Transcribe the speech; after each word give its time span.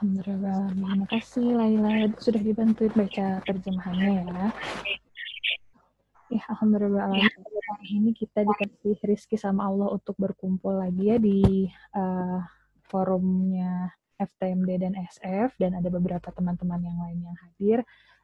Alhamdulillah. 0.00 0.72
Terima 0.72 1.06
kasih 1.12 1.46
Laila 1.60 2.08
sudah 2.16 2.40
dibantuin 2.40 2.88
baca 2.96 3.44
terjemahannya 3.44 4.24
ya. 4.24 4.48
Ya, 6.32 6.42
Alhamdulillah. 6.56 7.12
Ya. 7.20 7.28
Hari 7.76 8.00
ini 8.00 8.16
kita 8.16 8.48
dikasih 8.48 8.96
rezeki 8.96 9.36
sama 9.36 9.68
Allah 9.68 9.92
untuk 9.92 10.16
berkumpul 10.16 10.80
lagi 10.80 11.04
ya 11.04 11.20
di 11.20 11.68
uh, 11.92 12.40
forumnya 12.88 13.92
FTMD 14.16 14.88
dan 14.88 14.96
SF 14.96 15.60
dan 15.60 15.76
ada 15.76 15.92
beberapa 15.92 16.32
teman-teman 16.32 16.80
yang 16.80 16.96
lain 16.96 17.20
yang 17.20 17.36
hadir. 17.36 17.78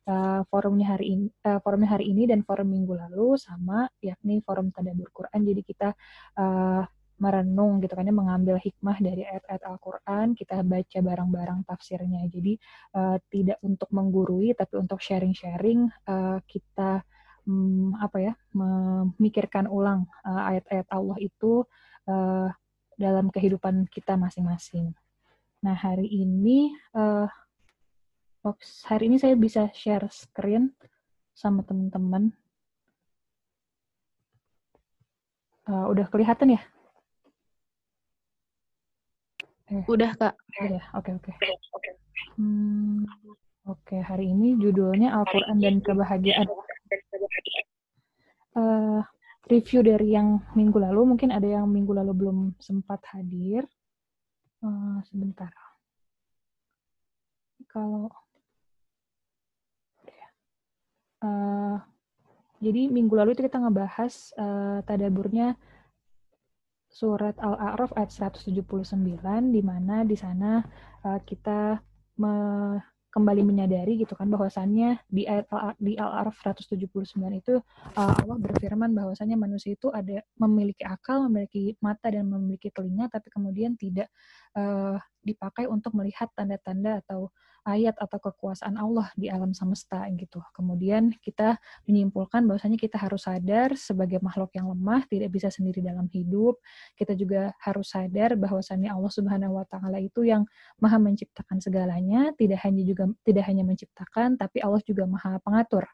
Uh, 0.09 0.49
forumnya 0.49 0.97
hari 0.97 1.13
ini, 1.13 1.29
uh, 1.45 1.61
forumnya 1.61 1.93
hari 1.93 2.09
ini 2.09 2.25
dan 2.25 2.41
forum 2.41 2.73
minggu 2.73 2.97
lalu 2.97 3.37
sama 3.37 3.85
yakni 4.01 4.41
forum 4.41 4.73
tadabbur 4.73 5.13
Quran. 5.13 5.45
Jadi 5.45 5.61
kita 5.61 5.93
uh, 6.41 6.89
merenung 7.17 7.81
gitu 7.81 7.97
kan 7.97 8.05
ya 8.05 8.13
mengambil 8.13 8.61
hikmah 8.61 9.01
dari 9.01 9.25
ayat-ayat 9.25 9.63
Al-Qur'an, 9.65 10.37
kita 10.37 10.61
baca 10.61 10.99
bareng-bareng 11.01 11.61
tafsirnya. 11.65 12.29
Jadi 12.29 12.61
uh, 12.93 13.17
tidak 13.33 13.59
untuk 13.65 13.89
menggurui 13.89 14.53
tapi 14.53 14.77
untuk 14.77 15.01
sharing-sharing 15.01 15.89
uh, 16.09 16.39
kita 16.45 17.01
um, 17.49 17.97
apa 17.97 18.19
ya 18.21 18.33
memikirkan 18.53 19.65
ulang 19.71 20.05
uh, 20.29 20.53
ayat-ayat 20.53 20.87
Allah 20.93 21.17
itu 21.23 21.65
uh, 22.11 22.53
dalam 22.97 23.33
kehidupan 23.33 23.89
kita 23.89 24.17
masing-masing. 24.17 24.93
Nah, 25.65 25.77
hari 25.77 26.09
ini 26.09 26.73
uh, 26.97 27.29
hari 28.87 29.09
ini 29.09 29.17
saya 29.17 29.35
bisa 29.35 29.73
share 29.73 30.07
screen 30.13 30.73
sama 31.33 31.65
teman-teman. 31.65 32.33
Uh, 35.67 35.91
udah 35.91 36.07
kelihatan 36.07 36.55
ya? 36.55 36.63
Eh. 39.67 39.83
Udah 39.91 40.15
kak. 40.15 40.35
Udah, 40.63 40.85
oke 40.95 41.11
oke. 41.19 41.31
Hmm, 42.39 43.03
oke 43.67 43.99
hari 43.99 44.31
ini 44.31 44.55
judulnya 44.63 45.11
Al-Quran 45.11 45.59
dan 45.59 45.83
Kebahagiaan. 45.83 46.47
Uh, 48.57 49.03
review 49.51 49.83
dari 49.83 50.15
yang 50.15 50.39
minggu 50.55 50.79
lalu, 50.79 51.03
mungkin 51.15 51.35
ada 51.35 51.45
yang 51.45 51.67
minggu 51.67 51.91
lalu 51.91 52.15
belum 52.15 52.39
sempat 52.63 53.03
hadir. 53.11 53.67
Uh, 54.63 55.03
sebentar. 55.11 55.51
Kalau 57.67 58.09
uh, 61.27 61.77
jadi 62.63 62.89
minggu 62.89 63.13
lalu 63.19 63.35
itu 63.35 63.43
kita 63.45 63.61
ngebahas 63.61 64.15
uh, 64.39 64.79
tadaburnya 64.87 65.59
surat 66.97 67.37
Al-A'raf 67.37 67.93
ayat 67.93 68.09
179 68.33 68.57
di 69.53 69.61
mana 69.61 70.01
di 70.09 70.17
sana 70.17 70.65
uh, 71.05 71.21
kita 71.21 71.77
me 72.17 72.33
kembali 73.17 73.49
menyadari 73.49 73.97
gitu 73.97 74.13
kan 74.13 74.29
bahwasannya 74.29 75.01
di 75.09 75.25
ayat 75.25 75.49
di 75.81 75.97
Al-Araf 75.97 76.37
179 76.45 76.77
itu 77.33 77.57
uh, 77.97 78.13
Allah 78.13 78.37
berfirman 78.37 78.93
bahwasannya 78.93 79.41
manusia 79.41 79.73
itu 79.73 79.89
ada 79.89 80.21
memiliki 80.37 80.85
akal, 80.85 81.25
memiliki 81.25 81.81
mata 81.81 82.13
dan 82.13 82.29
memiliki 82.29 82.69
telinga 82.69 83.09
tapi 83.09 83.33
kemudian 83.33 83.73
tidak 83.81 84.13
uh, 84.53 85.01
dipakai 85.25 85.65
untuk 85.65 85.97
melihat 85.97 86.29
tanda-tanda 86.37 87.01
atau 87.09 87.33
ayat 87.67 87.99
atau 87.99 88.23
kekuasaan 88.23 88.79
Allah 88.79 89.11
di 89.19 89.27
alam 89.27 89.51
semesta 89.51 90.07
gitu. 90.15 90.39
Kemudian 90.55 91.11
kita 91.19 91.59
menyimpulkan 91.91 92.47
bahwasanya 92.47 92.79
kita 92.79 92.97
harus 92.97 93.27
sadar 93.27 93.75
sebagai 93.75 94.23
makhluk 94.23 94.55
yang 94.55 94.71
lemah, 94.71 95.03
tidak 95.11 95.35
bisa 95.35 95.51
sendiri 95.51 95.83
dalam 95.83 96.07
hidup. 96.15 96.63
Kita 96.95 97.19
juga 97.19 97.51
harus 97.59 97.91
sadar 97.91 98.39
bahwasannya 98.39 98.89
Allah 98.89 99.13
Subhanahu 99.13 99.59
wa 99.59 99.67
taala 99.67 99.99
itu 99.99 100.23
yang 100.23 100.47
Maha 100.79 101.03
menciptakan 101.03 101.59
segalanya, 101.59 102.31
tidak 102.39 102.63
hanya 102.63 102.87
juga 102.87 103.11
tidak 103.27 103.45
hanya 103.51 103.67
menciptakan 103.67 104.39
tapi 104.39 104.63
Allah 104.63 104.81
juga 104.87 105.05
Maha 105.11 105.43
pengatur. 105.43 105.91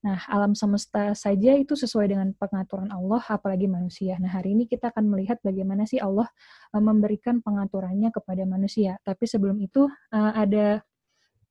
Nah, 0.00 0.16
alam 0.32 0.56
semesta 0.56 1.12
saja 1.12 1.52
itu 1.60 1.76
sesuai 1.76 2.08
dengan 2.08 2.32
pengaturan 2.32 2.88
Allah, 2.88 3.20
apalagi 3.28 3.68
manusia. 3.68 4.16
Nah, 4.16 4.32
hari 4.32 4.56
ini 4.56 4.64
kita 4.64 4.88
akan 4.96 5.12
melihat 5.12 5.36
bagaimana 5.44 5.84
sih 5.84 6.00
Allah 6.00 6.24
eh, 6.72 6.80
memberikan 6.80 7.44
pengaturannya 7.44 8.08
kepada 8.08 8.48
manusia. 8.48 8.96
Tapi 9.04 9.28
sebelum 9.28 9.60
itu 9.60 9.92
eh, 9.92 10.32
ada 10.32 10.80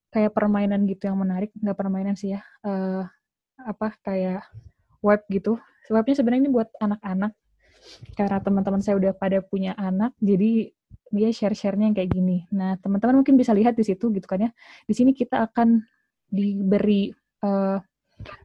kayak 0.10 0.34
permainan 0.34 0.86
gitu 0.90 1.10
yang 1.10 1.18
menarik 1.18 1.54
nggak 1.58 1.78
permainan 1.78 2.18
sih 2.18 2.38
ya 2.38 2.42
uh, 2.66 3.06
apa 3.60 3.94
kayak 4.02 4.46
web 5.06 5.22
gitu 5.30 5.58
webnya 5.90 6.16
sebenarnya 6.18 6.50
ini 6.50 6.52
buat 6.54 6.70
anak-anak 6.82 7.34
karena 8.14 8.38
teman-teman 8.44 8.82
saya 8.84 9.00
udah 9.00 9.14
pada 9.16 9.40
punya 9.42 9.74
anak 9.78 10.14
jadi 10.20 10.74
dia 11.10 11.30
share-sharenya 11.34 11.94
kayak 11.96 12.12
gini 12.14 12.46
nah 12.54 12.78
teman-teman 12.78 13.22
mungkin 13.22 13.38
bisa 13.38 13.54
lihat 13.54 13.78
di 13.78 13.86
situ 13.86 14.14
gitu 14.14 14.26
kan 14.26 14.50
ya 14.50 14.52
di 14.86 14.94
sini 14.94 15.14
kita 15.14 15.50
akan 15.50 15.82
diberi 16.30 17.10
uh, 17.42 17.82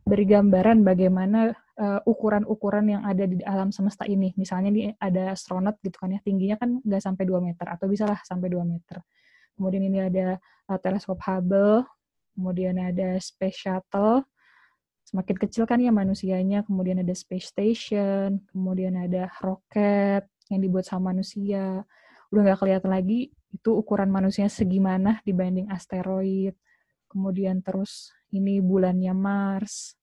beri 0.07 0.25
gambaran 0.25 0.87
bagaimana 0.87 1.51
uh, 1.79 2.01
ukuran-ukuran 2.07 2.87
yang 2.99 3.03
ada 3.03 3.25
di 3.27 3.43
alam 3.43 3.75
semesta 3.75 4.07
ini. 4.07 4.31
Misalnya 4.39 4.69
ini 4.71 4.83
ada 4.97 5.35
astronot 5.35 5.79
gitu 5.83 5.99
kan 5.99 6.15
ya, 6.15 6.21
tingginya 6.23 6.57
kan 6.59 6.79
nggak 6.81 7.03
sampai 7.03 7.25
2 7.27 7.43
meter 7.43 7.67
atau 7.67 7.87
bisa 7.91 8.07
lah 8.07 8.19
sampai 8.23 8.49
2 8.51 8.63
meter. 8.63 9.03
Kemudian 9.55 9.83
ini 9.87 9.99
ada 10.03 10.39
uh, 10.69 10.79
teleskop 10.79 11.19
Hubble, 11.25 11.87
kemudian 12.35 12.77
ada 12.79 13.17
Space 13.23 13.67
Shuttle, 13.67 14.27
semakin 15.07 15.37
kecil 15.37 15.65
kan 15.69 15.79
ya 15.79 15.95
manusianya, 15.95 16.67
kemudian 16.67 17.01
ada 17.01 17.15
Space 17.15 17.53
Station, 17.55 18.43
kemudian 18.51 18.99
ada 18.99 19.31
roket 19.39 20.27
yang 20.51 20.61
dibuat 20.61 20.89
sama 20.89 21.15
manusia. 21.15 21.87
Udah 22.35 22.41
nggak 22.43 22.59
kelihatan 22.61 22.91
lagi 22.91 23.31
itu 23.55 23.71
ukuran 23.71 24.11
manusia 24.11 24.51
segimana 24.51 25.23
dibanding 25.23 25.71
asteroid. 25.71 26.59
Kemudian 27.07 27.63
terus 27.63 28.11
ini 28.35 28.59
bulannya 28.59 29.15
Mars, 29.15 29.95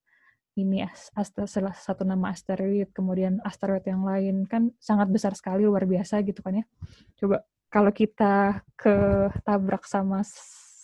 ini 0.55 0.83
salah 1.27 1.75
satu 1.75 2.07
nama 2.07 2.31
asteroid, 2.31 2.91
kemudian 2.95 3.43
asteroid 3.43 3.83
yang 3.87 4.07
lain 4.07 4.47
kan 4.47 4.71
sangat 4.79 5.11
besar 5.11 5.35
sekali 5.35 5.63
luar 5.63 5.83
biasa 5.83 6.23
gitu 6.23 6.39
kan 6.39 6.63
ya. 6.63 6.65
Coba 7.19 7.43
kalau 7.71 7.89
kita 7.95 8.61
ketabrak 8.75 9.87
sama 9.87 10.21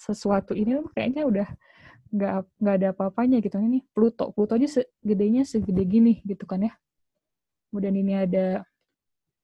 sesuatu 0.07 0.55
ini 0.55 0.79
kayaknya 0.95 1.27
udah 1.27 1.47
nggak 2.07 2.33
nggak 2.63 2.75
ada 2.79 2.87
apa-apanya 2.95 3.43
gitu 3.43 3.59
ini 3.59 3.83
Pluto 3.91 4.31
Pluto 4.31 4.55
aja 4.55 4.79
segedenya 4.79 5.43
segede 5.43 5.83
gini 5.83 6.23
gitu 6.23 6.47
kan 6.47 6.63
ya. 6.63 6.73
Kemudian 7.67 7.91
ini 7.99 8.15
ada 8.15 8.63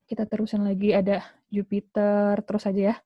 kita 0.08 0.24
terusin 0.24 0.64
lagi 0.64 0.96
ada 0.96 1.20
Jupiter 1.52 2.40
terus 2.48 2.64
aja 2.64 2.82
ya. 2.94 2.98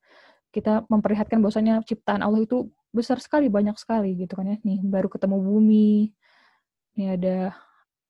Kita 0.53 0.85
memperlihatkan 0.85 1.41
bahwasanya 1.41 1.81
ciptaan 1.81 2.21
Allah 2.21 2.45
itu 2.45 2.69
besar 2.93 3.17
sekali 3.17 3.49
banyak 3.49 3.73
sekali 3.81 4.13
gitu 4.13 4.37
kan 4.37 4.53
ya. 4.53 4.57
Nih 4.61 4.85
baru 4.85 5.09
ketemu 5.09 5.41
bumi. 5.41 6.13
Ini 6.93 7.17
ada 7.17 7.57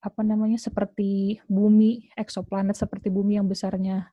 apa 0.03 0.21
namanya 0.27 0.59
seperti 0.59 1.39
bumi 1.47 2.11
eksoplanet 2.19 2.75
seperti 2.75 3.07
bumi 3.07 3.39
yang 3.39 3.47
besarnya 3.47 4.11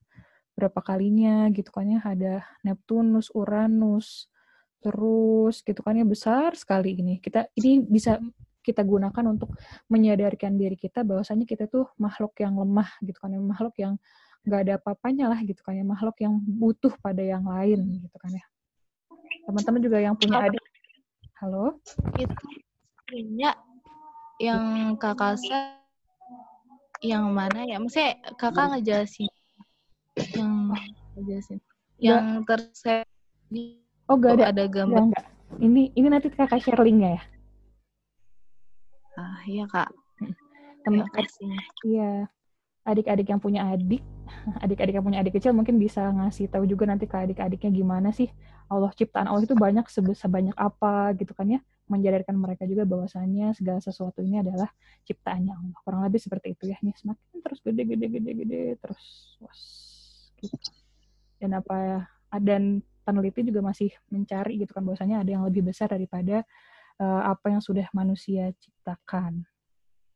berapa 0.54 0.80
kalinya 0.80 1.50
gitu 1.50 1.70
kan 1.74 1.90
ya 1.90 2.00
ada 2.02 2.46
Neptunus, 2.62 3.28
Uranus, 3.34 4.30
terus 4.78 5.60
gitu 5.66 5.82
kan 5.82 5.98
ya 5.98 6.06
besar 6.06 6.54
sekali 6.54 6.94
ini. 6.94 7.18
Kita 7.18 7.50
ini 7.58 7.82
bisa 7.82 8.22
kita 8.64 8.80
gunakan 8.80 9.24
untuk 9.28 9.52
menyadarkan 9.92 10.56
diri 10.56 10.78
kita 10.78 11.04
bahwasanya 11.04 11.44
kita 11.44 11.68
tuh 11.68 11.90
makhluk 12.00 12.32
yang 12.40 12.56
lemah 12.56 12.88
gitu 13.04 13.18
kan 13.18 13.34
ya, 13.34 13.42
makhluk 13.42 13.74
yang 13.76 13.94
nggak 14.44 14.60
ada 14.64 14.72
apa-apanya 14.80 15.28
lah 15.28 15.40
gitu 15.44 15.60
kan 15.60 15.76
ya, 15.76 15.84
makhluk 15.84 16.16
yang 16.22 16.38
butuh 16.40 16.94
pada 17.02 17.20
yang 17.20 17.44
lain 17.44 18.00
gitu 18.00 18.16
kan 18.16 18.32
ya. 18.32 18.44
Teman-teman 19.44 19.80
juga 19.84 19.98
yang 20.00 20.14
punya 20.16 20.48
adik. 20.48 20.62
Halo? 21.42 21.76
Itu 22.16 22.32
punya 23.04 23.52
yang 24.40 24.96
kakak 24.96 25.36
saya 25.36 25.76
yang 27.04 27.36
mana 27.36 27.68
ya? 27.68 27.76
Maksudnya 27.76 28.16
kakak 28.40 28.80
ngejelasin 28.80 29.28
yang 30.14 30.74
jelasin 31.26 31.58
yang 31.98 32.42
tersep 32.46 33.06
oh 34.10 34.16
gak 34.18 34.40
ada. 34.40 34.50
ada 34.52 34.64
gambar. 34.66 35.10
Enggak. 35.10 35.24
ini 35.62 35.82
ini 35.94 36.06
nanti 36.10 36.28
kakak 36.30 36.60
share 36.60 36.82
linknya 36.82 37.18
ya? 37.18 37.22
Ah 39.14 39.40
iya 39.46 39.64
kak. 39.70 39.90
Terima 40.84 41.06
kasih 41.14 41.54
iya 41.86 42.28
adik-adik 42.84 43.26
yang 43.32 43.40
punya 43.40 43.72
adik 43.72 44.04
adik-adik 44.64 44.94
yang 45.00 45.06
punya 45.06 45.24
adik 45.24 45.40
kecil 45.40 45.56
mungkin 45.56 45.80
bisa 45.80 46.04
ngasih 46.12 46.52
tahu 46.52 46.68
juga 46.68 46.84
nanti 46.84 47.08
ke 47.08 47.16
adik-adiknya 47.16 47.72
gimana 47.72 48.12
sih 48.12 48.28
Allah 48.68 48.92
ciptaan 48.92 49.28
Allah 49.28 49.44
itu 49.44 49.56
banyak 49.56 49.88
sebesar 49.88 50.28
banyak 50.28 50.56
apa 50.56 51.12
gitu 51.16 51.32
kan 51.36 51.48
ya. 51.48 51.60
Menjadarkan 51.84 52.40
mereka 52.40 52.64
juga 52.64 52.88
bahwasanya 52.88 53.52
segala 53.52 53.76
sesuatu 53.76 54.24
ini 54.24 54.40
adalah 54.40 54.72
ciptaannya 55.04 55.52
Allah. 55.52 55.78
Kurang 55.84 56.00
lebih 56.00 56.16
seperti 56.16 56.56
itu 56.56 56.72
ya 56.72 56.80
nih 56.80 56.96
semakin 56.96 57.44
terus 57.44 57.60
gede 57.60 57.82
gede 57.84 58.06
gede 58.08 58.30
gede 58.40 58.62
terus 58.80 59.02
was 59.44 59.93
dan 61.38 61.50
apa 61.60 61.74
ya 61.76 62.00
dan 62.40 62.82
peneliti 63.04 63.44
juga 63.44 63.60
masih 63.60 63.92
mencari 64.08 64.58
gitu 64.58 64.72
kan 64.72 64.82
bahwasanya 64.82 65.20
ada 65.22 65.30
yang 65.30 65.44
lebih 65.44 65.60
besar 65.60 65.92
daripada 65.92 66.42
uh, 66.98 67.22
apa 67.28 67.52
yang 67.52 67.62
sudah 67.62 67.84
manusia 67.92 68.50
ciptakan. 68.56 69.44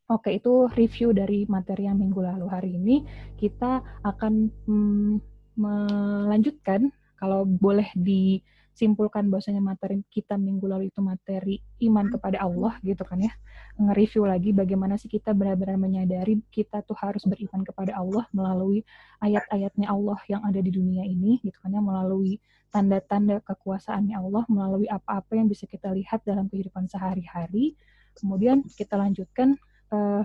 Oke, 0.08 0.40
itu 0.40 0.72
review 0.72 1.12
dari 1.12 1.44
materi 1.44 1.84
yang 1.84 2.00
minggu 2.00 2.25
lalu. 2.25 2.48
Hari 2.48 2.80
ini 2.80 3.04
kita 3.36 3.84
akan 4.08 4.48
mm, 4.64 5.12
melanjutkan 5.60 6.88
kalau 7.20 7.44
boleh 7.44 7.92
di 7.92 8.40
simpulkan 8.78 9.26
bahwasanya 9.26 9.58
materi 9.58 10.06
kita 10.06 10.38
minggu 10.38 10.70
lalu 10.70 10.86
itu 10.86 11.02
materi 11.02 11.58
iman 11.90 12.06
kepada 12.14 12.38
Allah 12.46 12.78
gitu 12.86 13.02
kan 13.02 13.19
ya. 13.19 13.34
Nge-review 13.75 14.22
lagi 14.30 14.54
bagaimana 14.54 14.94
sih 14.94 15.10
kita 15.10 15.34
benar-benar 15.34 15.75
menyadari 15.75 16.38
kita 16.54 16.86
tuh 16.86 16.94
harus 16.94 17.26
beriman 17.26 17.66
kepada 17.66 17.98
Allah 17.98 18.30
melalui 18.30 18.86
ayat-ayatnya 19.19 19.90
Allah 19.90 20.22
yang 20.30 20.46
ada 20.46 20.62
di 20.62 20.70
dunia 20.70 21.02
ini 21.02 21.42
gitu 21.42 21.58
kan 21.58 21.75
ya, 21.75 21.82
melalui 21.82 22.38
tanda-tanda 22.70 23.42
kekuasaannya 23.42 24.14
Allah, 24.14 24.46
melalui 24.46 24.86
apa-apa 24.86 25.34
yang 25.34 25.50
bisa 25.50 25.66
kita 25.66 25.90
lihat 25.90 26.22
dalam 26.22 26.46
kehidupan 26.46 26.86
sehari-hari. 26.86 27.75
Kemudian 28.14 28.62
kita 28.78 28.94
lanjutkan 28.94 29.58
uh, 29.90 30.22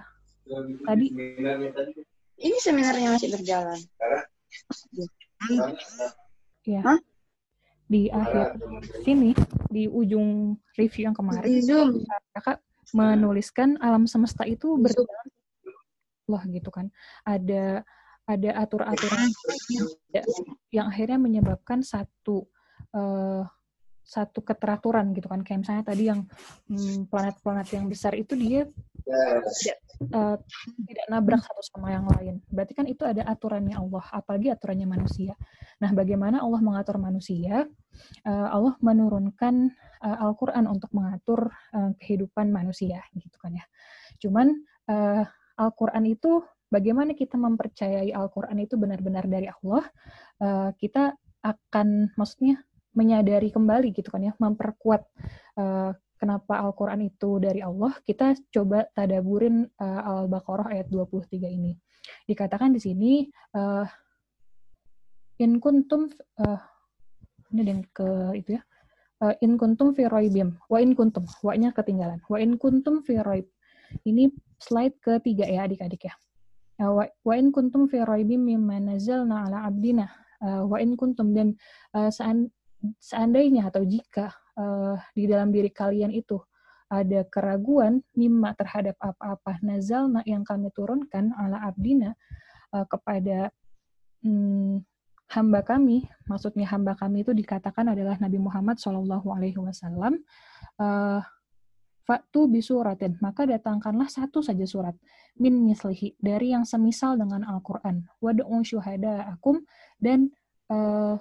tadi 0.85 1.09
ini 2.37 2.57
seminarnya 2.61 3.17
masih 3.17 3.33
berjalan. 3.33 3.79
Ya. 6.69 6.81
Hah? 6.85 6.99
Di 7.93 8.09
akhir 8.09 8.57
sini, 9.05 9.37
di 9.69 9.85
ujung 9.85 10.57
review 10.73 11.13
yang 11.13 11.13
kemarin, 11.13 11.61
kakak 12.33 12.57
menuliskan 12.97 13.77
alam 13.77 14.09
semesta 14.09 14.49
itu 14.49 14.81
berjalan 14.81 15.27
loh 16.25 16.41
gitu 16.49 16.73
kan. 16.73 16.89
Ada 17.21 17.85
ada 18.23 18.49
atur-aturan 18.63 19.29
yang, 19.69 19.87
yang 20.71 20.85
akhirnya 20.87 21.19
menyebabkan 21.19 21.83
satu 21.83 22.47
uh, 22.95 23.43
satu 24.03 24.43
keteraturan 24.43 25.15
gitu 25.15 25.31
kan. 25.31 25.41
Kayak 25.41 25.59
misalnya 25.65 25.83
tadi 25.87 26.03
yang 26.11 26.27
hmm, 26.69 27.07
planet-planet 27.07 27.67
hmm, 27.67 27.75
yang 27.79 27.85
besar 27.87 28.13
itu 28.13 28.35
dia 28.35 28.67
tidak 29.03 29.79
uh, 30.15 30.37
tidak 30.87 31.05
nabrak 31.11 31.41
satu 31.43 31.61
sama 31.63 31.91
yang 31.91 32.05
lain. 32.07 32.39
Berarti 32.47 32.73
kan 32.75 32.85
itu 32.87 33.03
ada 33.03 33.23
aturannya 33.27 33.75
Allah 33.75 34.05
apalagi 34.11 34.51
aturannya 34.51 34.87
manusia. 34.87 35.33
Nah 35.79 35.91
bagaimana 35.91 36.43
Allah 36.43 36.61
mengatur 36.63 36.99
manusia? 36.99 37.67
Uh, 38.25 38.49
Allah 38.49 38.73
menurunkan 38.81 39.69
uh, 40.01 40.17
Al-Quran 40.25 40.65
untuk 40.65 40.89
mengatur 40.97 41.53
uh, 41.75 41.93
kehidupan 42.01 42.49
manusia 42.49 42.99
gitu 43.13 43.37
kan 43.37 43.53
ya. 43.53 43.65
Cuman 44.17 44.49
uh, 44.89 45.23
Al-Quran 45.59 46.03
itu 46.09 46.41
bagaimana 46.73 47.13
kita 47.13 47.37
mempercayai 47.37 48.09
Al-Quran 48.09 48.57
itu 48.65 48.75
benar-benar 48.81 49.29
dari 49.29 49.45
Allah? 49.45 49.85
Uh, 50.41 50.69
kita 50.81 51.13
akan 51.43 52.09
maksudnya 52.17 52.63
menyadari 52.93 53.49
kembali 53.49 53.93
gitu 53.93 54.09
kan 54.13 54.21
ya, 54.21 54.33
memperkuat 54.37 55.01
uh, 55.57 55.91
kenapa 56.23 56.63
Al-Quran 56.63 57.03
itu 57.03 57.35
dari 57.43 57.59
Allah, 57.59 57.91
kita 58.07 58.31
coba 58.47 58.87
tadaburin 58.95 59.67
uh, 59.83 60.23
Al-Baqarah 60.23 60.71
ayat 60.71 60.87
23 60.87 61.35
ini. 61.51 61.75
Dikatakan 62.23 62.71
di 62.71 62.79
sini, 62.79 63.27
uh, 63.59 63.83
in 65.43 65.59
kuntum, 65.59 66.07
uh, 66.39 66.61
ini 67.51 67.61
yang 67.67 67.83
ke 67.91 68.39
itu 68.39 68.55
ya, 68.55 68.61
uh, 69.19 69.35
in 69.43 69.59
kuntum 69.59 69.91
fi 69.91 70.07
roibim, 70.07 70.55
wa 70.71 70.79
in 70.79 70.95
kuntum, 70.95 71.27
wa-nya 71.43 71.75
ketinggalan, 71.75 72.23
wa 72.31 72.39
in 72.39 72.55
kuntum 72.55 73.03
fi 73.03 73.19
roib. 73.19 73.51
Ini 74.07 74.31
slide 74.63 74.97
ketiga 75.03 75.43
ya 75.43 75.67
adik-adik 75.67 76.07
ya. 76.07 76.15
Uh, 76.79 77.03
wa 77.03 77.33
in 77.35 77.51
kuntum 77.51 77.91
fi 77.91 77.99
roibim 77.99 78.47
mimma 78.47 78.79
nazalna 78.79 79.51
ala 79.51 79.67
abdina, 79.67 80.07
uh, 80.39 80.63
wa 80.63 80.79
in 80.79 80.95
kuntum, 80.95 81.35
dan 81.35 81.59
uh, 81.91 82.07
seandainya 82.99 83.71
atau 83.71 83.83
jika 83.87 84.33
uh, 84.59 84.99
di 85.15 85.25
dalam 85.25 85.49
diri 85.49 85.71
kalian 85.71 86.11
itu 86.11 86.39
ada 86.91 87.25
keraguan 87.25 88.05
mimma 88.13 88.53
terhadap 88.53 88.99
apa-apa 89.01 89.57
nazalna 89.65 90.21
yang 90.29 90.45
kami 90.45 90.69
turunkan 90.75 91.33
ala 91.33 91.63
abdina 91.65 92.13
uh, 92.75 92.85
kepada 92.85 93.49
hmm, 94.21 94.83
hamba 95.33 95.65
kami, 95.65 96.05
maksudnya 96.29 96.69
hamba 96.69 96.93
kami 96.93 97.25
itu 97.25 97.33
dikatakan 97.33 97.89
adalah 97.89 98.21
Nabi 98.21 98.37
Muhammad 98.37 98.77
Shallallahu 98.77 99.27
Alaihi 99.33 99.57
Wasallam. 99.57 100.21
Uh, 100.77 101.21
Faktu 102.03 102.51
bisuratin, 102.51 103.15
maka 103.23 103.47
datangkanlah 103.47 104.11
satu 104.11 104.43
saja 104.43 104.67
surat 104.67 104.91
min 105.39 105.63
mislihi 105.63 106.19
dari 106.19 106.51
yang 106.51 106.67
semisal 106.67 107.15
dengan 107.15 107.47
Al-Quran. 107.47 108.03
Wadu'u 108.19 108.59
syuhada 108.59 109.23
akum 109.31 109.63
dan 110.03 110.27
uh, 110.67 111.15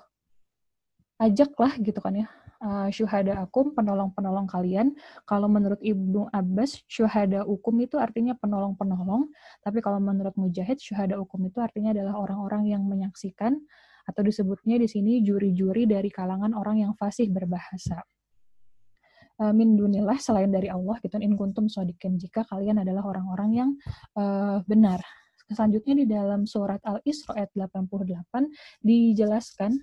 ajaklah 1.22 1.72
gitu 1.78 2.02
kan 2.02 2.18
ya 2.18 2.26
uh, 2.62 2.88
syuhada 2.88 3.42
akum 3.42 3.74
penolong-penolong 3.74 4.46
kalian. 4.46 4.94
Kalau 5.26 5.50
menurut 5.50 5.82
Ibnu 5.82 6.30
Abbas 6.30 6.86
syuhada 6.86 7.44
hukum 7.44 7.74
itu 7.82 7.98
artinya 7.98 8.38
penolong-penolong, 8.38 9.28
tapi 9.60 9.82
kalau 9.82 9.98
menurut 9.98 10.32
Mujahid 10.38 10.78
syuhada 10.78 11.18
hukum 11.18 11.50
itu 11.50 11.58
artinya 11.58 11.90
adalah 11.90 12.16
orang-orang 12.22 12.70
yang 12.70 12.82
menyaksikan 12.86 13.58
atau 14.02 14.22
disebutnya 14.22 14.78
di 14.82 14.88
sini 14.90 15.22
juri-juri 15.22 15.86
dari 15.86 16.10
kalangan 16.10 16.54
orang 16.58 16.82
yang 16.82 16.92
fasih 16.98 17.30
berbahasa. 17.30 18.02
Uh, 19.40 19.50
min 19.50 19.74
dunillah 19.74 20.20
selain 20.20 20.52
dari 20.52 20.68
Allah 20.68 21.00
gitu 21.02 21.18
in 21.18 21.34
kuntum 21.34 21.66
sodikin 21.66 22.20
jika 22.20 22.46
kalian 22.46 22.84
adalah 22.84 23.02
orang-orang 23.10 23.50
yang 23.50 23.70
uh, 24.14 24.62
benar. 24.68 25.02
Selanjutnya 25.52 25.94
di 26.04 26.06
dalam 26.08 26.48
surat 26.48 26.80
Al-Isra 26.80 27.36
ayat 27.36 27.50
88 27.52 28.48
dijelaskan 28.80 29.76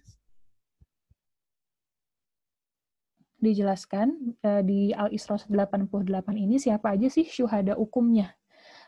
dijelaskan 3.40 4.38
uh, 4.44 4.62
di 4.62 4.92
Al-Isra 4.92 5.40
88 5.40 5.90
ini 6.36 6.60
siapa 6.60 6.96
aja 6.96 7.08
sih 7.08 7.28
syuhada 7.28 7.76
hukumnya. 7.76 8.36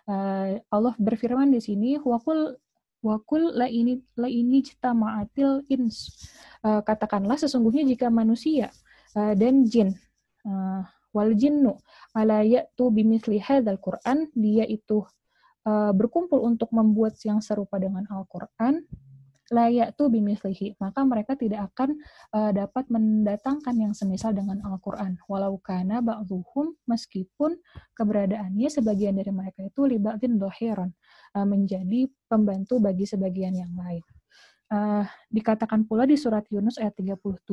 Uh, 0.06 0.59
Allah 0.71 0.95
berfirman 1.00 1.51
di 1.51 1.62
sini 1.63 1.95
wakul 2.01 2.59
wakul 3.01 3.53
la 3.57 3.65
ini 3.65 3.98
la 4.19 4.30
ini 4.30 4.62
cita 4.62 4.94
maatil 4.94 5.65
ins. 5.71 6.12
Uh, 6.62 6.83
katakanlah 6.86 7.39
sesungguhnya 7.39 7.88
jika 7.88 8.12
manusia 8.13 8.69
uh, 9.18 9.33
dan 9.33 9.65
jin 9.65 9.98
uh, 10.45 10.86
wal 11.12 11.31
jinnu 11.36 11.75
ala 12.15 12.44
ya'tu 12.44 12.92
bimisli 12.92 13.39
hadzal 13.39 13.80
Qur'an 13.80 14.31
dia 14.36 14.63
itu 14.63 15.03
uh, 15.68 15.92
berkumpul 15.92 16.39
untuk 16.44 16.71
membuat 16.71 17.19
yang 17.27 17.44
serupa 17.44 17.77
dengan 17.77 18.07
Al-Qur'an 18.07 18.83
layak 19.51 20.00
tuh 20.00 20.07
bimislihi, 20.07 20.80
maka 20.80 21.03
mereka 21.03 21.36
tidak 21.36 21.69
akan 21.75 22.00
uh, 22.31 22.56
dapat 22.56 22.88
mendatangkan 22.88 23.75
yang 23.75 23.92
semisal 23.92 24.31
dengan 24.31 24.63
Al-Quran. 24.63 25.19
Walau 25.27 25.59
kana 25.59 26.00
ba'duhum, 26.00 26.71
meskipun 26.88 27.59
keberadaannya 27.94 28.71
sebagian 28.71 29.19
dari 29.19 29.30
mereka 29.36 29.68
itu 29.68 29.83
libatin 29.83 30.39
dohiron, 30.39 30.95
uh, 31.36 31.44
menjadi 31.44 32.07
pembantu 32.31 32.80
bagi 32.80 33.03
sebagian 33.03 33.51
yang 33.59 33.75
lain. 33.75 34.01
Uh, 34.71 35.03
dikatakan 35.27 35.83
pula 35.83 36.07
di 36.07 36.15
surat 36.15 36.48
Yunus 36.48 36.80
ayat 36.80 36.95
37, 36.95 37.44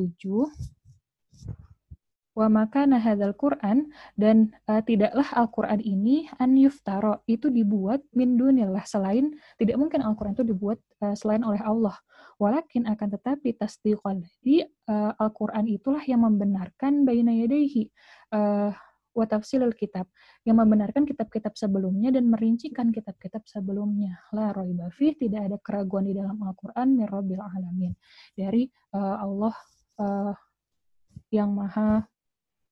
wa 2.39 2.47
maka 2.47 2.87
nahadal 2.87 3.35
Quran 3.35 3.91
dan 4.15 4.55
uh, 4.71 4.79
tidaklah 4.79 5.27
Al-Quran 5.35 5.83
ini 5.83 6.31
an 6.39 6.55
yuftaro. 6.55 7.19
Itu 7.27 7.51
dibuat 7.51 7.99
min 8.15 8.39
dunillah 8.39 8.87
selain 8.87 9.35
tidak 9.59 9.75
mungkin 9.75 9.99
Al-Quran 9.99 10.39
itu 10.39 10.47
dibuat 10.47 10.79
uh, 11.03 11.11
selain 11.19 11.43
oleh 11.43 11.59
Allah. 11.59 11.99
Walakin 12.39 12.87
akan 12.87 13.19
tetapi 13.19 13.59
tasdiqal 13.59 14.23
di 14.39 14.63
uh, 14.87 15.11
Al-Quran 15.19 15.67
itulah 15.67 15.99
yang 16.07 16.23
membenarkan 16.23 17.03
baina 17.03 17.35
yadaihi 17.35 17.91
uh, 18.31 18.71
wa 19.09 19.25
tafsilul 19.27 19.75
kitab 19.75 20.07
yang 20.47 20.63
membenarkan 20.63 21.03
kitab-kitab 21.03 21.59
sebelumnya 21.59 22.15
dan 22.15 22.31
merincikan 22.31 22.95
kitab-kitab 22.95 23.43
sebelumnya. 23.51 24.15
La 24.31 24.55
raiba 24.55 24.87
tidak 24.95 25.41
ada 25.43 25.57
keraguan 25.59 26.07
di 26.07 26.15
dalam 26.15 26.39
Al-Qur'an 26.39 26.95
min 26.95 27.03
alamin. 27.03 27.91
Dari 28.31 28.63
uh, 28.95 29.27
Allah 29.27 29.55
uh, 29.99 30.31
yang 31.35 31.51
maha 31.51 32.07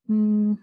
hmm, 0.08 0.58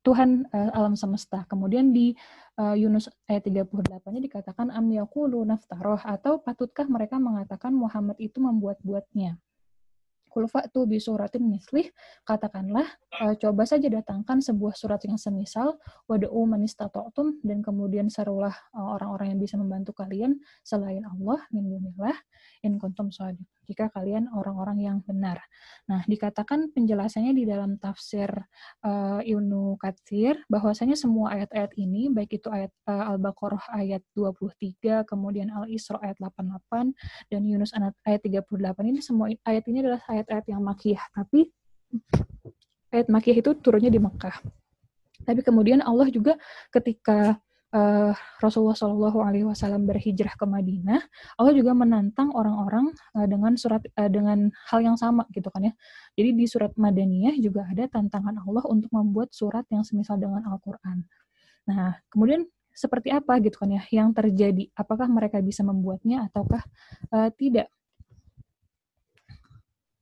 Tuhan 0.00 0.48
uh, 0.48 0.70
alam 0.72 0.96
semesta. 0.96 1.44
Kemudian 1.44 1.92
di 1.92 2.16
uh, 2.56 2.72
Yunus 2.72 3.12
ayat 3.28 3.44
38-nya 3.44 4.20
dikatakan 4.24 4.72
am 4.72 4.88
yaqulu 4.88 5.44
naftaroh 5.44 6.00
atau 6.00 6.40
patutkah 6.40 6.88
mereka 6.88 7.20
mengatakan 7.20 7.76
Muhammad 7.76 8.16
itu 8.16 8.40
membuat-buatnya. 8.40 9.36
Kulfa'tu 10.30 10.86
bi 10.86 11.02
suratin 11.02 11.44
mislih, 11.50 11.90
katakanlah, 12.22 12.86
uh, 13.18 13.34
coba 13.34 13.66
saja 13.66 13.90
datangkan 13.90 14.38
sebuah 14.38 14.78
surat 14.78 15.02
yang 15.02 15.18
semisal, 15.18 15.82
wada'u 16.06 16.46
manistata'tum, 16.46 17.42
dan 17.42 17.60
kemudian 17.60 18.06
serulah 18.06 18.54
orang-orang 18.72 19.26
uh, 19.26 19.30
yang 19.34 19.40
bisa 19.42 19.58
membantu 19.58 19.92
kalian 19.92 20.38
selain 20.62 21.02
Allah, 21.02 21.42
min 21.50 21.66
dunillah, 21.66 22.14
in 22.62 22.78
kuntum 22.78 23.10
sadiq 23.10 23.44
jika 23.70 23.86
kalian 23.94 24.26
orang-orang 24.34 24.82
yang 24.82 24.98
benar. 25.06 25.38
Nah, 25.86 26.02
dikatakan 26.10 26.74
penjelasannya 26.74 27.38
di 27.38 27.46
dalam 27.46 27.78
tafsir 27.78 28.26
uh, 28.82 29.22
Ibnu 29.22 29.78
Katsir 29.78 30.42
bahwasanya 30.50 30.98
semua 30.98 31.38
ayat-ayat 31.38 31.78
ini 31.78 32.10
baik 32.10 32.42
itu 32.42 32.50
ayat 32.50 32.74
uh, 32.90 33.14
Al-Baqarah 33.14 33.70
ayat 33.78 34.02
23, 34.18 35.06
kemudian 35.06 35.54
Al-Isra 35.54 36.02
ayat 36.02 36.18
88 36.18 37.30
dan 37.30 37.46
Yunus 37.46 37.70
ayat 38.02 38.20
38 38.26 38.42
ini 38.90 38.98
semua 38.98 39.30
ayat 39.46 39.64
ini 39.70 39.86
adalah 39.86 40.02
ayat-ayat 40.20 40.46
yang 40.52 40.60
makiyah, 40.60 41.04
tapi 41.16 41.48
ayat 42.92 43.08
makiyah 43.08 43.40
itu 43.40 43.50
turunnya 43.58 43.88
di 43.88 43.96
Mekah. 43.96 44.36
Tapi 45.24 45.40
kemudian 45.40 45.80
Allah 45.84 46.08
juga 46.08 46.36
ketika 46.72 47.40
uh, 47.74 48.12
Rasulullah 48.42 48.76
Shallallahu 48.76 49.18
Alaihi 49.22 49.46
Wasallam 49.46 49.86
berhijrah 49.86 50.34
ke 50.34 50.44
Madinah, 50.46 51.00
Allah 51.38 51.52
juga 51.54 51.72
menantang 51.72 52.34
orang-orang 52.34 52.92
uh, 53.16 53.26
dengan 53.26 53.54
surat 53.56 53.82
uh, 53.96 54.10
dengan 54.10 54.50
hal 54.70 54.80
yang 54.84 54.96
sama 54.96 55.26
gitu 55.34 55.48
kan 55.52 55.70
ya. 55.70 55.74
Jadi 56.18 56.30
di 56.36 56.46
surat 56.48 56.72
Madaniyah 56.74 57.36
juga 57.38 57.66
ada 57.68 57.86
tantangan 57.88 58.42
Allah 58.44 58.64
untuk 58.68 58.90
membuat 58.92 59.32
surat 59.32 59.64
yang 59.70 59.86
semisal 59.86 60.18
dengan 60.18 60.44
Al-Quran. 60.46 61.04
Nah, 61.68 62.00
kemudian 62.10 62.48
seperti 62.70 63.12
apa 63.12 63.36
gitu 63.42 63.60
kan 63.60 63.70
ya 63.70 63.82
yang 63.92 64.14
terjadi? 64.16 64.70
Apakah 64.72 65.06
mereka 65.10 65.38
bisa 65.42 65.60
membuatnya 65.60 66.26
ataukah 66.30 66.62
uh, 67.12 67.28
tidak? 67.34 67.68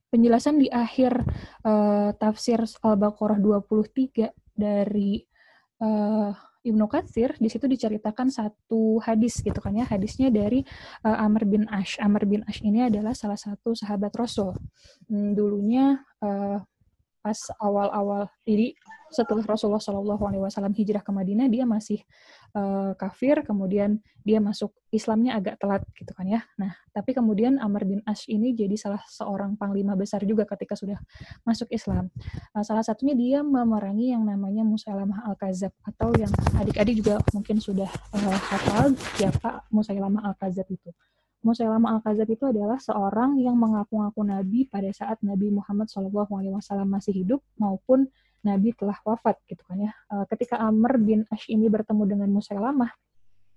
Penjelasan 0.08 0.56
di 0.56 0.72
akhir 0.72 1.20
uh, 1.68 2.10
tafsir 2.16 2.64
Al-Baqarah 2.64 3.36
23 3.36 4.32
dari 4.56 5.20
uh, 5.84 6.32
Ibnu 6.64 6.84
Katsir 6.88 7.36
di 7.36 7.48
situ 7.48 7.64
diceritakan 7.68 8.28
satu 8.32 9.00
hadis 9.04 9.40
gitu 9.40 9.56
kan 9.60 9.72
ya 9.72 9.84
hadisnya 9.84 10.28
dari 10.28 10.64
uh, 11.04 11.16
Amr 11.24 11.44
bin 11.44 11.64
Ash. 11.68 12.00
Amr 12.00 12.24
bin 12.24 12.40
Ash 12.48 12.64
ini 12.64 12.88
adalah 12.88 13.12
salah 13.12 13.36
satu 13.36 13.76
sahabat 13.76 14.12
Rasul. 14.16 14.56
Hmm, 15.08 15.36
dulunya 15.36 16.00
uh, 16.24 16.58
pas 17.28 17.52
awal-awal 17.60 18.32
jadi 18.48 18.72
setelah 19.12 19.44
Rasulullah 19.44 19.80
Shallallahu 19.80 20.24
Alaihi 20.24 20.42
Wasallam 20.44 20.72
hijrah 20.72 21.04
ke 21.04 21.12
Madinah 21.12 21.48
dia 21.52 21.68
masih 21.68 22.00
uh, 22.56 22.96
kafir 22.96 23.40
kemudian 23.44 24.00
dia 24.24 24.40
masuk 24.40 24.72
Islamnya 24.88 25.36
agak 25.36 25.60
telat 25.60 25.84
gitu 25.96 26.12
kan 26.12 26.24
ya. 26.28 26.40
Nah 26.60 26.76
tapi 26.92 27.12
kemudian 27.12 27.56
Amr 27.60 27.84
bin 27.88 28.00
Ash 28.04 28.28
ini 28.28 28.52
jadi 28.52 28.76
salah 28.76 29.00
seorang 29.08 29.56
panglima 29.56 29.96
besar 29.96 30.24
juga 30.24 30.44
ketika 30.48 30.76
sudah 30.76 30.96
masuk 31.44 31.68
Islam. 31.72 32.12
Uh, 32.52 32.64
salah 32.64 32.84
satunya 32.84 33.16
dia 33.16 33.38
memerangi 33.44 34.12
yang 34.12 34.24
namanya 34.24 34.64
Musailamah 34.64 35.28
al-Kazab 35.32 35.72
atau 35.84 36.12
yang 36.16 36.32
adik-adik 36.56 37.00
juga 37.00 37.20
mungkin 37.32 37.60
sudah 37.60 37.88
uh, 38.12 38.38
hafal 38.52 38.92
siapa 39.16 39.64
Musailamah 39.72 40.24
al-Kazab 40.32 40.68
itu 40.68 40.92
Musailamah 41.38 41.98
al-Kazab 41.98 42.28
itu 42.28 42.50
adalah 42.50 42.82
seorang 42.82 43.38
yang 43.38 43.54
mengaku-ngaku 43.54 44.26
nabi 44.26 44.66
pada 44.66 44.90
saat 44.90 45.22
Nabi 45.22 45.54
Muhammad 45.54 45.86
SAW 45.86 46.26
masih 46.82 47.14
hidup 47.14 47.40
maupun 47.54 48.10
Nabi 48.42 48.74
telah 48.74 48.98
wafat 49.02 49.38
gitu 49.50 49.62
kan 49.66 49.78
ya. 49.82 49.92
Uh, 50.10 50.24
ketika 50.30 50.58
Amr 50.58 50.98
bin 50.98 51.26
Ash 51.30 51.46
ini 51.50 51.66
bertemu 51.66 52.02
dengan 52.06 52.28
Musailamah, 52.30 52.90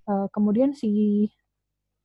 uh, 0.09 0.27
kemudian 0.33 0.73
si 0.73 1.25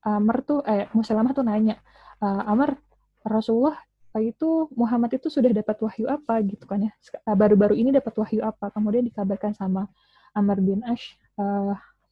Amr 0.05 0.45
tuh 0.45 0.61
eh 0.65 0.89
Musailamah 0.93 1.33
tuh 1.33 1.45
nanya, 1.45 1.81
uh, 2.21 2.45
Amr 2.47 2.77
Rasulullah 3.25 3.77
itu 4.17 4.73
Muhammad 4.73 5.13
itu 5.13 5.29
sudah 5.29 5.53
dapat 5.53 5.77
wahyu 5.85 6.09
apa 6.09 6.41
gitu 6.41 6.65
kan 6.65 6.89
ya. 6.89 6.93
Baru-baru 7.37 7.77
ini 7.77 7.93
dapat 7.93 8.17
wahyu 8.17 8.41
apa? 8.41 8.73
Kemudian 8.73 9.05
dikabarkan 9.05 9.53
sama 9.53 9.93
Amr 10.33 10.65
bin 10.65 10.81
Ash 10.89 11.21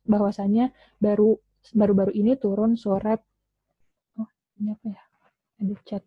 bahwasanya 0.04 0.68
baru 1.00 1.40
baru-baru 1.72 2.12
ini 2.12 2.36
turun 2.36 2.76
surat 2.76 3.24
ini 4.60 4.70
apa 4.74 4.86
ya? 4.90 5.02
Ada 5.62 5.74
chat. 5.86 6.04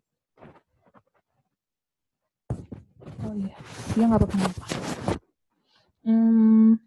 Oh 3.17 3.33
iya 3.33 3.57
dia 3.97 4.05
nggak 4.05 4.19
apa-apa 4.21 4.37
hmm, 6.05 6.77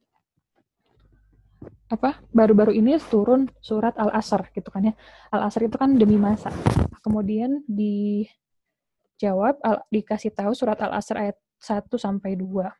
apa? 1.90 2.22
Baru-baru 2.30 2.70
ini 2.70 2.94
turun 3.02 3.50
surat 3.58 3.98
al 3.98 4.14
asr 4.14 4.46
gitu 4.54 4.70
kan 4.70 4.88
ya. 4.88 4.94
Al 5.34 5.50
asr 5.50 5.66
itu 5.66 5.74
kan 5.74 5.98
demi 5.98 6.14
masa. 6.16 6.54
Kemudian 7.02 7.66
dijawab 7.66 9.58
al, 9.60 9.82
dikasih 9.90 10.30
tahu 10.30 10.54
surat 10.54 10.78
al 10.80 10.94
asr 10.94 11.18
ayat 11.18 11.36
1 11.60 11.92
sampai 12.00 12.40
2 12.40 12.72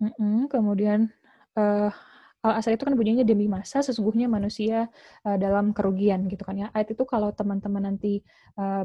mm 0.00 0.12
-mm, 0.16 0.48
kemudian 0.48 1.12
uh, 1.56 1.92
Al-Asr 2.44 2.76
itu 2.76 2.84
kan 2.84 2.92
bunyinya 2.92 3.24
demi 3.24 3.48
masa 3.48 3.80
sesungguhnya 3.80 4.28
manusia 4.28 4.92
uh, 5.24 5.36
dalam 5.40 5.72
kerugian 5.72 6.28
gitu 6.28 6.44
kan 6.44 6.60
ya. 6.60 6.68
Ayat 6.76 6.92
itu 6.92 7.02
kalau 7.08 7.32
teman-teman 7.32 7.88
nanti 7.88 8.20
uh, 8.60 8.84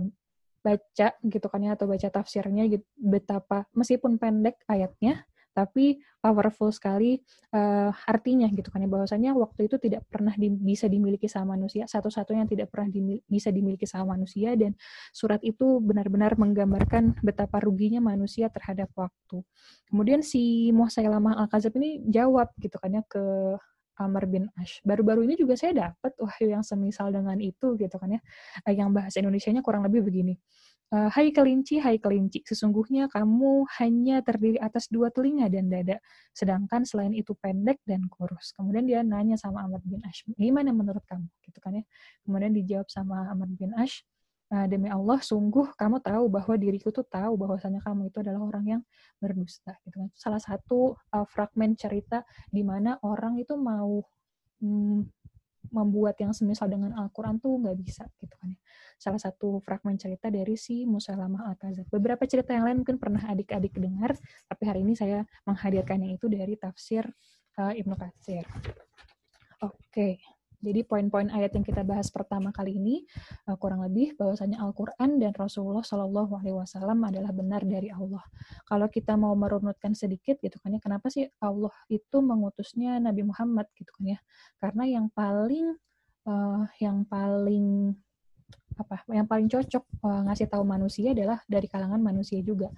baca 0.59 1.07
gitu 1.23 1.47
kan 1.47 1.59
ya 1.63 1.75
atau 1.75 1.87
baca 1.87 2.07
tafsirnya 2.07 2.67
gitu, 2.67 2.83
betapa 2.99 3.63
meskipun 3.71 4.19
pendek 4.19 4.59
ayatnya 4.67 5.23
tapi 5.59 5.99
powerful 6.23 6.71
sekali 6.71 7.19
uh, 7.51 7.91
artinya 8.07 8.47
gitu 8.51 8.71
kan 8.71 8.83
ya 8.83 8.89
bahwasanya 8.91 9.35
waktu 9.35 9.67
itu 9.67 9.75
tidak 9.75 10.07
pernah 10.07 10.31
di, 10.39 10.47
bisa 10.51 10.87
dimiliki 10.87 11.27
sama 11.27 11.59
manusia 11.59 11.83
satu-satunya 11.83 12.47
yang 12.47 12.51
tidak 12.51 12.67
pernah 12.71 12.87
di, 12.87 13.19
bisa 13.27 13.51
dimiliki 13.51 13.83
sama 13.83 14.15
manusia 14.15 14.55
dan 14.55 14.71
surat 15.11 15.43
itu 15.43 15.83
benar-benar 15.83 16.39
menggambarkan 16.39 17.19
betapa 17.19 17.59
ruginya 17.59 17.99
manusia 17.99 18.47
terhadap 18.47 18.87
waktu 18.95 19.43
kemudian 19.91 20.23
si 20.23 20.71
Muhailamah 20.71 21.35
al-Kazab 21.43 21.75
ini 21.75 22.03
jawab 22.07 22.51
gitu 22.59 22.79
kan 22.79 22.99
ya 22.99 23.03
ke 23.03 23.19
Amr 23.99 24.23
bin 24.31 24.47
Ash. 24.55 24.79
Baru-baru 24.87 25.27
ini 25.27 25.35
juga 25.35 25.59
saya 25.59 25.91
dapat 25.91 26.15
wahyu 26.15 26.55
yang 26.55 26.63
semisal 26.63 27.11
dengan 27.11 27.35
itu 27.43 27.75
gitu 27.75 27.95
kan 27.99 28.15
ya. 28.15 28.21
Yang 28.71 28.89
bahasa 28.95 29.15
Indonesia-nya 29.19 29.59
kurang 29.59 29.83
lebih 29.83 30.07
begini. 30.07 30.39
Uh, 30.89 31.05
hai 31.13 31.29
kelinci, 31.29 31.77
hai 31.77 32.01
kelinci, 32.01 32.41
sesungguhnya 32.41 33.13
kamu 33.13 33.69
hanya 33.77 34.25
terdiri 34.25 34.57
atas 34.57 34.89
dua 34.89 35.13
telinga 35.13 35.45
dan 35.45 35.69
dada, 35.69 36.01
sedangkan 36.33 36.81
selain 36.81 37.13
itu 37.13 37.37
pendek 37.37 37.77
dan 37.85 38.09
kurus. 38.09 38.57
Kemudian 38.57 38.89
dia 38.89 39.05
nanya 39.05 39.37
sama 39.37 39.69
Ahmad 39.69 39.85
bin 39.85 40.01
Ash, 40.01 40.25
gimana 40.33 40.73
menurut 40.73 41.05
kamu? 41.05 41.29
Gitu 41.45 41.61
kan 41.61 41.77
ya. 41.77 41.85
Kemudian 42.25 42.57
dijawab 42.57 42.89
sama 42.89 43.29
Ahmad 43.29 43.53
bin 43.53 43.69
Ash, 43.77 44.01
uh, 44.49 44.65
demi 44.65 44.89
Allah, 44.89 45.21
sungguh 45.21 45.77
kamu 45.77 46.01
tahu 46.01 46.25
bahwa 46.25 46.57
diriku 46.57 46.89
tuh 46.89 47.05
tahu 47.05 47.37
bahwasanya 47.37 47.85
kamu 47.85 48.09
itu 48.09 48.17
adalah 48.25 48.41
orang 48.49 48.65
yang 48.65 48.81
berdusta. 49.21 49.77
Gitu 49.85 49.93
kan. 49.93 50.09
Salah 50.17 50.41
satu 50.41 50.97
uh, 51.13 51.25
fragmen 51.29 51.77
cerita 51.77 52.25
di 52.49 52.65
mana 52.65 52.97
orang 53.05 53.37
itu 53.37 53.53
mau 53.53 54.01
hmm, 54.57 55.18
membuat 55.69 56.15
yang 56.23 56.31
semisal 56.31 56.71
dengan 56.71 56.95
Al-Quran 56.95 57.37
tuh 57.37 57.59
nggak 57.59 57.77
bisa 57.77 58.07
gitu 58.17 58.33
kan 58.39 58.55
ya 58.55 58.59
salah 58.99 59.17
satu 59.17 59.63
fragmen 59.63 59.95
cerita 59.95 60.27
dari 60.27 60.59
si 60.59 60.83
Musailamah 60.83 61.47
Al-Kazab. 61.55 61.87
Beberapa 61.87 62.27
cerita 62.27 62.51
yang 62.51 62.67
lain 62.67 62.83
mungkin 62.83 62.99
pernah 62.99 63.23
adik-adik 63.31 63.79
dengar, 63.79 64.19
tapi 64.51 64.63
hari 64.67 64.83
ini 64.83 64.93
saya 64.93 65.23
menghadirkannya 65.47 66.19
itu 66.19 66.27
dari 66.27 66.59
tafsir 66.59 67.07
uh, 67.55 67.71
Ibnu 67.71 67.95
Katsir. 67.95 68.43
Oke. 69.63 69.79
Okay. 69.87 70.38
Jadi 70.59 70.83
poin-poin 70.83 71.31
ayat 71.31 71.55
yang 71.55 71.63
kita 71.63 71.87
bahas 71.87 72.11
pertama 72.11 72.51
kali 72.51 72.75
ini 72.75 73.07
uh, 73.47 73.55
kurang 73.55 73.83
lebih 73.87 74.19
bahwasanya 74.19 74.59
Al-Qur'an 74.59 75.15
dan 75.17 75.31
Rasulullah 75.31 75.83
Shallallahu 75.83 76.35
alaihi 76.35 76.55
wasallam 76.59 76.99
adalah 77.07 77.31
benar 77.31 77.63
dari 77.63 77.87
Allah. 77.89 78.23
Kalau 78.67 78.91
kita 78.91 79.15
mau 79.15 79.31
merunutkan 79.39 79.95
sedikit 79.95 80.37
gitu 80.43 80.59
kan 80.59 80.75
ya, 80.75 80.79
kenapa 80.83 81.07
sih 81.07 81.31
Allah 81.39 81.71
itu 81.87 82.19
mengutusnya 82.19 82.99
Nabi 82.99 83.23
Muhammad 83.23 83.71
gitu 83.79 83.89
kan 83.95 84.15
ya? 84.15 84.19
Karena 84.59 84.83
yang 84.87 85.07
paling 85.11 85.79
uh, 86.27 86.63
yang 86.83 87.07
paling 87.07 87.95
apa 88.79 89.03
yang 89.11 89.27
paling 89.27 89.51
cocok 89.51 89.83
uh, 90.07 90.21
ngasih 90.31 90.47
tahu 90.47 90.63
manusia 90.63 91.11
adalah 91.11 91.43
dari 91.43 91.67
kalangan 91.67 91.99
manusia 91.99 92.39
juga. 92.39 92.71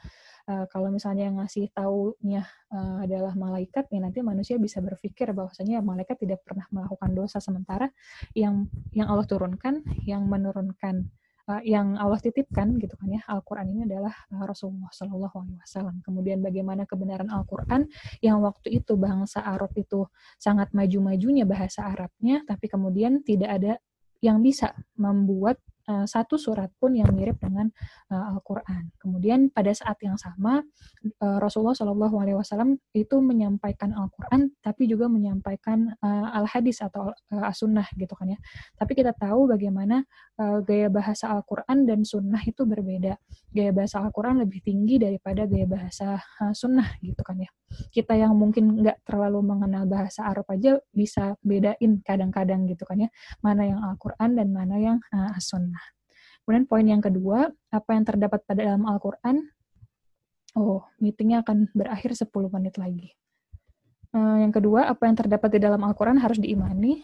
Uh, 0.49 0.65
kalau 0.73 0.89
misalnya 0.89 1.29
yang 1.29 1.37
ngasih 1.37 1.69
taunya 1.69 2.41
uh, 2.73 3.05
adalah 3.05 3.37
malaikat, 3.37 3.85
ya 3.93 4.01
nanti 4.01 4.25
manusia 4.25 4.57
bisa 4.57 4.81
berpikir 4.81 5.29
bahwasanya 5.37 5.85
malaikat 5.85 6.17
tidak 6.17 6.41
pernah 6.41 6.65
melakukan 6.73 7.13
dosa 7.13 7.37
sementara 7.37 7.93
yang 8.33 8.65
yang 8.97 9.13
Allah 9.13 9.29
turunkan, 9.29 9.85
yang 10.09 10.25
menurunkan 10.25 11.13
uh, 11.45 11.61
yang 11.61 11.93
Allah 12.01 12.17
titipkan 12.17 12.81
gitu 12.81 12.97
kan 12.97 13.13
ya 13.13 13.21
Al-Qur'an 13.29 13.69
ini 13.69 13.85
adalah 13.85 14.17
Rasulullah 14.33 14.89
Shallallahu 14.89 15.35
alaihi 15.45 15.61
wasallam. 15.61 16.01
Kemudian 16.01 16.41
bagaimana 16.41 16.89
kebenaran 16.89 17.29
Al-Qur'an 17.29 17.85
yang 18.25 18.41
waktu 18.41 18.81
itu 18.81 18.97
bangsa 18.97 19.45
Arab 19.45 19.69
itu 19.77 20.09
sangat 20.41 20.73
maju-majunya 20.73 21.45
bahasa 21.45 21.85
Arabnya 21.85 22.41
tapi 22.49 22.65
kemudian 22.65 23.21
tidak 23.21 23.61
ada 23.61 23.73
yang 24.21 24.39
bisa 24.39 24.77
membuat 24.95 25.57
uh, 25.91 26.07
satu 26.07 26.39
surat 26.39 26.71
pun 26.79 26.95
yang 26.95 27.11
mirip 27.11 27.35
dengan 27.43 27.67
uh, 28.07 28.31
Al-Quran. 28.31 28.95
Kemudian 28.95 29.51
pada 29.51 29.75
saat 29.75 29.99
yang 29.99 30.15
sama 30.15 30.63
uh, 31.19 31.37
Rasulullah 31.43 31.75
Shallallahu 31.75 32.15
Alaihi 32.15 32.37
Wasallam 32.39 32.79
itu 32.95 33.19
menyampaikan 33.19 33.91
Al-Quran, 33.91 34.55
tapi 34.63 34.87
juga 34.87 35.11
menyampaikan 35.11 35.91
uh, 35.99 36.39
al-hadis 36.39 36.79
atau 36.79 37.11
uh, 37.11 37.43
as-sunnah 37.51 37.85
gitu 37.99 38.15
kan 38.15 38.31
ya. 38.31 38.39
Tapi 38.79 38.95
kita 38.95 39.11
tahu 39.11 39.51
bagaimana 39.51 40.07
uh, 40.39 40.63
gaya 40.63 40.87
bahasa 40.87 41.27
Al-Quran 41.27 41.83
dan 41.83 42.07
sunnah 42.07 42.39
itu 42.47 42.63
berbeda. 42.63 43.19
Gaya 43.51 43.75
bahasa 43.75 43.99
Al-Quran 43.99 44.47
lebih 44.47 44.63
tinggi 44.63 44.95
daripada 44.95 45.43
gaya 45.43 45.67
bahasa 45.67 46.21
uh, 46.39 46.53
sunnah 46.55 46.87
gitu 47.03 47.19
kan 47.25 47.35
ya. 47.41 47.51
Kita 47.91 48.13
yang 48.15 48.35
mungkin 48.35 48.83
nggak 48.83 49.07
terlalu 49.07 49.39
mengenal 49.43 49.87
bahasa 49.87 50.27
Arab 50.27 50.47
aja 50.51 50.77
bisa 50.91 51.35
bedain 51.41 52.03
kadang-kadang 52.03 52.67
gitu 52.69 52.83
kan 52.85 53.01
ya. 53.01 53.09
Mana 53.41 53.67
yang 53.67 53.81
Al-Quran 53.81 54.37
dan 54.37 54.47
mana 54.53 54.75
yang 54.77 54.97
uh, 55.11 55.35
as-sunnah. 55.35 55.80
Kemudian 56.43 56.65
poin 56.65 56.85
yang 56.85 57.03
kedua, 57.03 57.53
apa 57.71 57.89
yang 57.93 58.03
terdapat 58.03 58.41
pada 58.43 58.61
dalam 58.65 58.83
Al-Quran? 58.85 59.45
Oh, 60.57 60.83
meetingnya 60.99 61.45
akan 61.45 61.71
berakhir 61.71 62.11
10 62.11 62.27
menit 62.51 62.75
lagi. 62.75 63.15
Uh, 64.11 64.43
yang 64.43 64.51
kedua, 64.51 64.91
apa 64.91 65.07
yang 65.07 65.15
terdapat 65.15 65.55
di 65.55 65.59
dalam 65.63 65.79
Al-Quran 65.87 66.19
harus 66.19 66.35
diimani. 66.35 66.99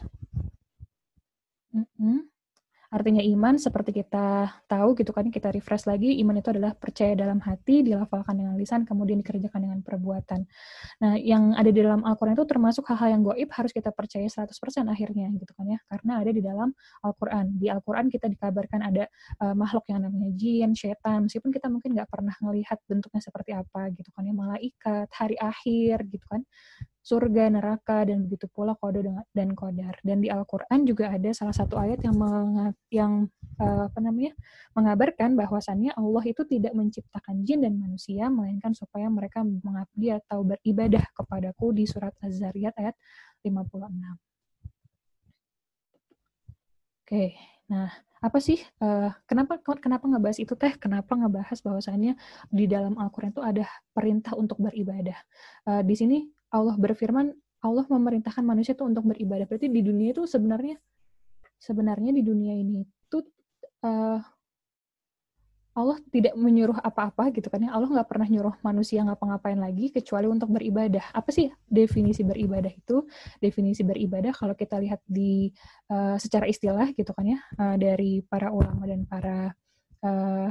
Mm 1.72 1.88
-hmm. 1.88 2.18
Artinya 2.88 3.20
iman 3.20 3.60
seperti 3.60 3.92
kita 4.04 4.48
tahu 4.72 4.96
gitu 4.96 5.12
kan, 5.12 5.28
kita 5.28 5.52
refresh 5.52 5.84
lagi, 5.92 6.16
iman 6.24 6.40
itu 6.40 6.50
adalah 6.56 6.72
percaya 6.72 7.14
dalam 7.20 7.44
hati, 7.44 7.84
dilafalkan 7.84 8.40
dengan 8.40 8.56
lisan, 8.56 8.88
kemudian 8.88 9.20
dikerjakan 9.20 9.60
dengan 9.60 9.80
perbuatan. 9.84 10.48
Nah, 11.04 11.20
yang 11.20 11.52
ada 11.52 11.68
di 11.68 11.84
dalam 11.84 12.08
Al-Quran 12.08 12.40
itu 12.40 12.48
termasuk 12.48 12.88
hal-hal 12.88 13.20
yang 13.20 13.22
goib 13.28 13.50
harus 13.52 13.76
kita 13.76 13.92
percaya 13.92 14.24
100% 14.24 14.88
akhirnya 14.88 15.28
gitu 15.36 15.52
kan 15.52 15.68
ya, 15.68 15.80
karena 15.92 16.14
ada 16.24 16.32
di 16.32 16.40
dalam 16.40 16.72
Al-Quran. 17.04 17.60
Di 17.60 17.68
Al-Quran 17.68 18.08
kita 18.08 18.32
dikabarkan 18.32 18.80
ada 18.88 19.04
uh, 19.44 19.52
makhluk 19.52 19.84
yang 19.92 20.08
namanya 20.08 20.32
jin, 20.40 20.72
setan, 20.72 21.28
meskipun 21.28 21.52
kita 21.52 21.68
mungkin 21.68 21.92
nggak 21.92 22.08
pernah 22.08 22.36
melihat 22.40 22.80
bentuknya 22.88 23.20
seperti 23.20 23.52
apa 23.52 23.92
gitu 23.92 24.10
kan 24.16 24.24
ya, 24.24 24.32
malaikat, 24.32 25.08
hari 25.12 25.36
akhir 25.36 26.08
gitu 26.08 26.24
kan 26.32 26.48
surga, 27.08 27.48
neraka, 27.48 28.04
dan 28.04 28.28
begitu 28.28 28.52
pula 28.52 28.76
kode 28.76 29.00
dan 29.32 29.56
kodar. 29.56 29.96
Dan 30.04 30.20
di 30.20 30.28
Al-Quran 30.28 30.84
juga 30.84 31.08
ada 31.16 31.32
salah 31.32 31.56
satu 31.56 31.80
ayat 31.80 32.04
yang 32.04 32.20
meng, 32.20 32.76
yang 32.92 33.32
uh, 33.64 33.88
apa 33.88 34.00
namanya 34.04 34.36
mengabarkan 34.76 35.40
bahwasannya 35.40 35.96
Allah 35.96 36.24
itu 36.28 36.44
tidak 36.44 36.76
menciptakan 36.76 37.48
jin 37.48 37.64
dan 37.64 37.80
manusia, 37.80 38.28
melainkan 38.28 38.76
supaya 38.76 39.08
mereka 39.08 39.40
mengabdi 39.48 40.12
atau 40.12 40.44
beribadah 40.44 41.08
kepadaku 41.16 41.72
di 41.72 41.88
surat 41.88 42.12
Az-Zariyat 42.20 42.76
ayat 42.76 42.96
56. 43.48 43.88
Oke, 47.08 47.40
nah 47.72 47.88
apa 48.18 48.42
sih 48.42 48.60
uh, 48.82 49.14
kenapa 49.30 49.62
kenapa 49.78 50.10
ngebahas 50.10 50.42
itu 50.42 50.58
teh 50.58 50.74
kenapa 50.76 51.14
ngebahas 51.14 51.62
bahwasannya 51.62 52.18
di 52.50 52.66
dalam 52.66 52.98
Al-Qur'an 52.98 53.30
itu 53.30 53.46
ada 53.46 53.70
perintah 53.94 54.34
untuk 54.34 54.58
beribadah 54.58 55.16
uh, 55.70 55.86
di 55.86 55.94
sini 55.94 56.18
Allah 56.54 56.76
berfirman 56.80 57.36
Allah 57.62 57.86
memerintahkan 57.90 58.46
manusia 58.46 58.78
itu 58.78 58.86
untuk 58.86 59.10
beribadah. 59.10 59.50
Berarti 59.50 59.68
di 59.68 59.82
dunia 59.82 60.14
itu 60.14 60.24
sebenarnya 60.30 60.78
sebenarnya 61.58 62.14
di 62.14 62.22
dunia 62.22 62.54
ini 62.54 62.86
itu 62.86 63.26
uh, 63.82 64.22
Allah 65.78 66.02
tidak 66.10 66.34
menyuruh 66.34 66.82
apa-apa 66.82 67.30
gitu 67.38 67.54
kan 67.54 67.62
ya. 67.62 67.70
Allah 67.70 67.86
nggak 67.86 68.10
pernah 68.10 68.26
nyuruh 68.26 68.56
manusia 68.66 69.06
ngapa-ngapain 69.06 69.62
lagi 69.62 69.94
kecuali 69.94 70.26
untuk 70.26 70.50
beribadah. 70.50 71.14
Apa 71.14 71.30
sih 71.30 71.54
definisi 71.70 72.26
beribadah 72.26 72.74
itu? 72.74 73.06
Definisi 73.38 73.86
beribadah 73.86 74.34
kalau 74.34 74.58
kita 74.58 74.82
lihat 74.82 75.06
di 75.06 75.54
uh, 75.94 76.18
secara 76.18 76.50
istilah 76.50 76.90
gitu 76.98 77.14
kan 77.14 77.30
ya 77.30 77.40
uh, 77.62 77.78
dari 77.78 78.26
para 78.26 78.50
ulama 78.50 78.90
dan 78.90 79.06
para 79.06 79.54
uh, 80.02 80.50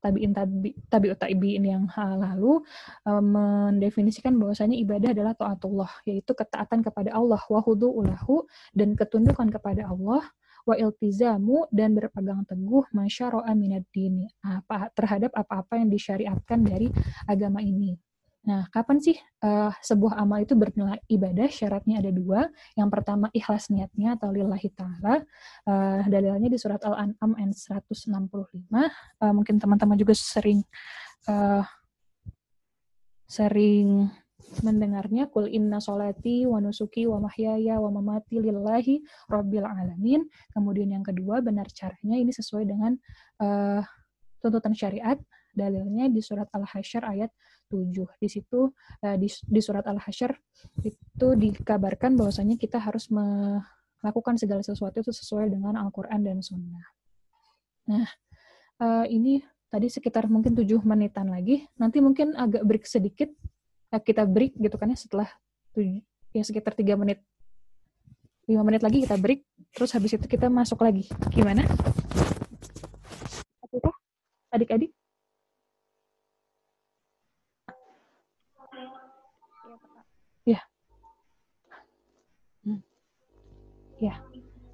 tabiin 0.00 0.32
tabi 0.32 0.72
tabiut 0.88 1.16
tabiin 1.20 1.64
yang 1.64 1.84
lalu 1.94 2.64
um, 3.04 3.24
mendefinisikan 3.24 4.34
bahwasanya 4.40 4.76
ibadah 4.80 5.12
adalah 5.12 5.34
taatullah 5.36 5.92
yaitu 6.08 6.32
ketaatan 6.32 6.80
kepada 6.80 7.12
Allah 7.12 7.40
wa 7.46 7.60
ulahu 7.64 8.48
dan 8.72 8.96
ketundukan 8.96 9.52
kepada 9.52 9.86
Allah 9.86 10.24
wa 10.68 10.74
iltizamu 10.76 11.64
dan 11.72 11.96
berpegang 11.96 12.44
teguh 12.44 12.84
masyara'a 12.92 13.52
minad 13.56 13.84
dini. 13.88 14.28
Apa 14.44 14.92
terhadap 14.92 15.32
apa-apa 15.32 15.80
yang 15.80 15.88
disyariatkan 15.88 16.60
dari 16.60 16.92
agama 17.24 17.64
ini 17.64 17.96
Nah, 18.40 18.64
kapan 18.72 18.96
sih 19.04 19.16
uh, 19.44 19.68
sebuah 19.84 20.16
amal 20.16 20.40
itu 20.40 20.56
bernilai 20.56 20.96
ibadah? 21.12 21.52
Syaratnya 21.52 22.00
ada 22.00 22.08
dua. 22.08 22.48
Yang 22.72 22.88
pertama 22.88 23.26
ikhlas 23.36 23.68
niatnya 23.68 24.16
atau 24.16 24.32
lillahi 24.32 24.68
ta'ala. 24.72 25.20
Uh, 25.68 26.00
dalilnya 26.08 26.48
di 26.48 26.56
surat 26.56 26.80
Al-An'am 26.80 27.36
ayat 27.36 27.52
165. 27.52 28.16
Uh, 28.16 29.32
mungkin 29.36 29.60
teman-teman 29.60 29.96
juga 30.00 30.16
sering 30.16 30.64
uh, 31.28 31.60
sering 33.28 34.08
mendengarnya 34.66 35.30
kul 35.30 35.46
inna 35.46 35.78
solati 35.78 36.42
wa 36.42 36.58
nusuki 36.58 37.06
wa 37.06 37.22
mahyaya 37.22 37.78
wa 37.78 37.92
mamati 37.92 38.40
lillahi 38.40 39.04
rabbil 39.28 39.68
alamin. 39.68 40.24
Kemudian 40.56 40.96
yang 40.96 41.04
kedua 41.04 41.44
benar 41.44 41.68
caranya 41.70 42.16
ini 42.16 42.32
sesuai 42.32 42.64
dengan 42.64 42.96
uh, 43.44 43.84
tuntutan 44.40 44.72
syariat. 44.72 45.20
Dalilnya 45.50 46.08
di 46.08 46.22
surat 46.22 46.46
Al-Hasyr 46.54 47.02
ayat 47.04 47.30
7. 47.70 48.18
Di 48.18 48.28
situ 48.28 48.74
uh, 48.74 49.16
di, 49.16 49.30
di 49.30 49.60
surat 49.62 49.86
Al-Hasyr 49.86 50.34
itu 50.82 51.26
dikabarkan 51.38 52.18
bahwasanya 52.18 52.58
kita 52.58 52.82
harus 52.82 53.06
melakukan 53.08 54.34
segala 54.34 54.66
sesuatu 54.66 54.98
itu 54.98 55.14
sesuai 55.14 55.54
dengan 55.54 55.78
Al-Qur'an 55.78 56.26
dan 56.26 56.42
Sunnah. 56.42 56.82
Nah, 57.86 58.10
uh, 58.82 59.06
ini 59.06 59.38
tadi 59.70 59.86
sekitar 59.86 60.26
mungkin 60.26 60.58
tujuh 60.58 60.82
menitan 60.82 61.30
lagi. 61.30 61.70
Nanti 61.78 62.02
mungkin 62.02 62.34
agak 62.34 62.66
break 62.66 62.84
sedikit. 62.90 63.30
Uh, 63.94 64.02
kita 64.02 64.26
break 64.26 64.58
gitu 64.58 64.74
kan 64.74 64.90
ya 64.90 64.98
setelah 64.98 65.30
tujuh, 65.72 66.02
ya 66.34 66.42
sekitar 66.42 66.74
tiga 66.74 66.98
menit. 66.98 67.22
lima 68.50 68.66
menit 68.66 68.82
lagi 68.82 69.06
kita 69.06 69.14
break, 69.14 69.46
terus 69.70 69.94
habis 69.94 70.10
itu 70.18 70.26
kita 70.26 70.50
masuk 70.50 70.82
lagi. 70.82 71.06
Gimana? 71.30 71.62
Adik-adik? 74.50 74.90
Ya. 80.42 80.58
Hmm. 82.66 82.82
Ya. 84.02 84.18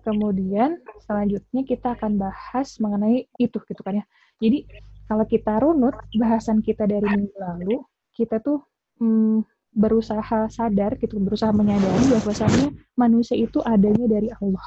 Kemudian 0.07 0.79
selanjutnya 1.03 1.67
kita 1.67 1.99
akan 1.99 2.15
bahas 2.15 2.79
mengenai 2.79 3.27
itu 3.43 3.59
gitu 3.59 3.83
kan 3.83 3.99
ya. 3.99 4.05
Jadi 4.39 4.63
kalau 5.11 5.27
kita 5.27 5.59
runut 5.59 5.99
bahasan 6.15 6.63
kita 6.63 6.87
dari 6.87 7.03
minggu 7.11 7.35
lalu, 7.35 7.83
kita 8.15 8.39
tuh 8.39 8.63
hmm, 9.03 9.43
berusaha 9.75 10.47
sadar 10.47 10.95
gitu, 11.03 11.19
berusaha 11.19 11.51
menyadari 11.51 12.07
bahwasanya 12.07 12.71
manusia 12.95 13.35
itu 13.35 13.59
adanya 13.67 14.07
dari 14.07 14.31
Allah. 14.31 14.67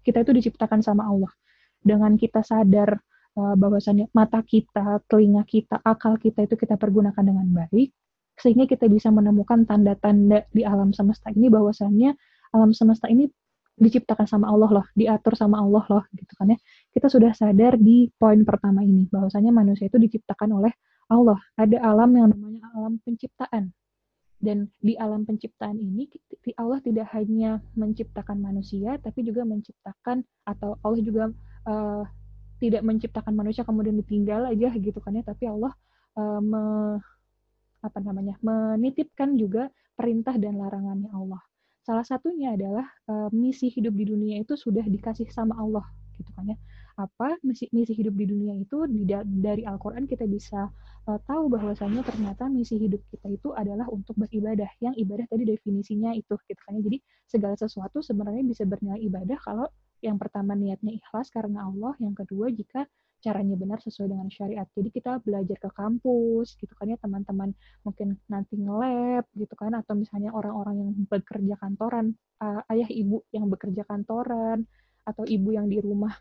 Kita 0.00 0.24
itu 0.24 0.32
diciptakan 0.32 0.80
sama 0.80 1.04
Allah. 1.04 1.32
Dengan 1.84 2.16
kita 2.16 2.40
sadar 2.40 2.96
uh, 3.36 3.54
bahwasannya 3.60 4.08
mata 4.16 4.40
kita, 4.40 5.04
telinga 5.04 5.44
kita, 5.44 5.84
akal 5.84 6.16
kita 6.16 6.48
itu 6.48 6.56
kita 6.56 6.80
pergunakan 6.80 7.22
dengan 7.22 7.44
baik, 7.52 7.92
sehingga 8.40 8.64
kita 8.64 8.88
bisa 8.88 9.12
menemukan 9.12 9.68
tanda-tanda 9.68 10.48
di 10.48 10.64
alam 10.64 10.96
semesta 10.96 11.28
ini 11.28 11.52
bahwasannya 11.52 12.16
alam 12.56 12.72
semesta 12.72 13.06
ini 13.12 13.28
diciptakan 13.78 14.26
sama 14.26 14.50
Allah 14.50 14.82
loh, 14.82 14.86
diatur 14.92 15.38
sama 15.38 15.62
Allah 15.62 15.84
loh, 15.86 16.04
gitu 16.12 16.32
kan 16.34 16.52
ya. 16.52 16.58
Kita 16.90 17.06
sudah 17.06 17.30
sadar 17.32 17.78
di 17.78 18.10
poin 18.18 18.42
pertama 18.42 18.82
ini, 18.82 19.06
bahwasanya 19.08 19.54
manusia 19.54 19.86
itu 19.86 19.96
diciptakan 19.96 20.58
oleh 20.58 20.72
Allah. 21.08 21.38
Ada 21.54 21.78
alam 21.80 22.10
yang 22.12 22.28
namanya 22.34 22.66
alam 22.74 22.98
penciptaan. 23.00 23.72
Dan 24.38 24.70
di 24.78 24.94
alam 24.94 25.26
penciptaan 25.26 25.78
ini, 25.82 26.06
Allah 26.54 26.78
tidak 26.78 27.10
hanya 27.10 27.58
menciptakan 27.74 28.38
manusia, 28.38 28.94
tapi 29.02 29.26
juga 29.26 29.42
menciptakan, 29.42 30.22
atau 30.46 30.78
Allah 30.82 31.00
juga 31.02 31.24
uh, 31.66 32.06
tidak 32.62 32.82
menciptakan 32.86 33.34
manusia 33.34 33.66
kemudian 33.66 33.98
ditinggal 33.98 34.46
aja 34.46 34.70
gitu 34.74 34.98
kan 35.02 35.14
ya, 35.14 35.26
tapi 35.26 35.46
Allah 35.50 35.74
uh, 36.18 36.38
me, 36.42 36.62
apa 37.82 37.98
namanya 38.02 38.34
menitipkan 38.42 39.38
juga 39.38 39.70
perintah 39.94 40.34
dan 40.38 40.58
larangannya 40.58 41.10
Allah. 41.10 41.42
Salah 41.88 42.04
satunya 42.04 42.52
adalah 42.52 42.84
uh, 43.08 43.32
misi 43.32 43.72
hidup 43.72 43.96
di 43.96 44.04
dunia 44.04 44.44
itu 44.44 44.60
sudah 44.60 44.84
dikasih 44.84 45.32
sama 45.32 45.56
Allah 45.56 45.88
gitu 46.20 46.28
kan 46.36 46.52
ya. 46.52 46.60
Apa 47.00 47.40
misi 47.40 47.64
misi 47.72 47.96
hidup 47.96 48.12
di 48.12 48.28
dunia 48.28 48.52
itu 48.60 48.84
di, 48.92 49.08
dari 49.40 49.64
Al-Qur'an 49.64 50.04
kita 50.04 50.28
bisa 50.28 50.68
uh, 51.08 51.18
tahu 51.24 51.48
bahwasanya 51.48 52.04
ternyata 52.04 52.44
misi 52.52 52.76
hidup 52.76 53.00
kita 53.08 53.32
itu 53.32 53.56
adalah 53.56 53.88
untuk 53.88 54.20
beribadah. 54.20 54.68
Yang 54.84 55.00
ibadah 55.00 55.26
tadi 55.32 55.48
definisinya 55.48 56.12
itu 56.12 56.36
gitu 56.44 56.60
kan 56.60 56.76
ya. 56.76 56.84
Jadi 56.84 57.00
segala 57.24 57.56
sesuatu 57.56 58.04
sebenarnya 58.04 58.44
bisa 58.44 58.68
bernilai 58.68 59.00
ibadah 59.08 59.40
kalau 59.40 59.64
yang 60.04 60.20
pertama 60.20 60.52
niatnya 60.52 60.92
ikhlas 60.92 61.32
karena 61.32 61.64
Allah, 61.72 61.96
yang 62.04 62.12
kedua 62.12 62.52
jika 62.52 62.84
caranya 63.18 63.58
benar 63.58 63.82
sesuai 63.82 64.14
dengan 64.14 64.28
syariat. 64.30 64.66
Jadi 64.78 64.88
kita 64.94 65.18
belajar 65.22 65.58
ke 65.58 65.70
kampus 65.74 66.54
gitu 66.58 66.70
kan 66.78 66.86
ya 66.86 66.98
teman-teman 67.02 67.50
mungkin 67.82 68.14
nanti 68.30 68.54
nge-lab 68.54 69.26
gitu 69.34 69.54
kan 69.58 69.74
atau 69.74 69.98
misalnya 69.98 70.30
orang-orang 70.30 70.86
yang 70.86 70.90
bekerja 71.10 71.54
kantoran, 71.58 72.14
uh, 72.38 72.62
ayah 72.70 72.86
ibu 72.86 73.26
yang 73.34 73.50
bekerja 73.50 73.82
kantoran 73.90 74.62
atau 75.02 75.26
ibu 75.26 75.50
yang 75.50 75.66
di 75.66 75.82
rumah 75.82 76.14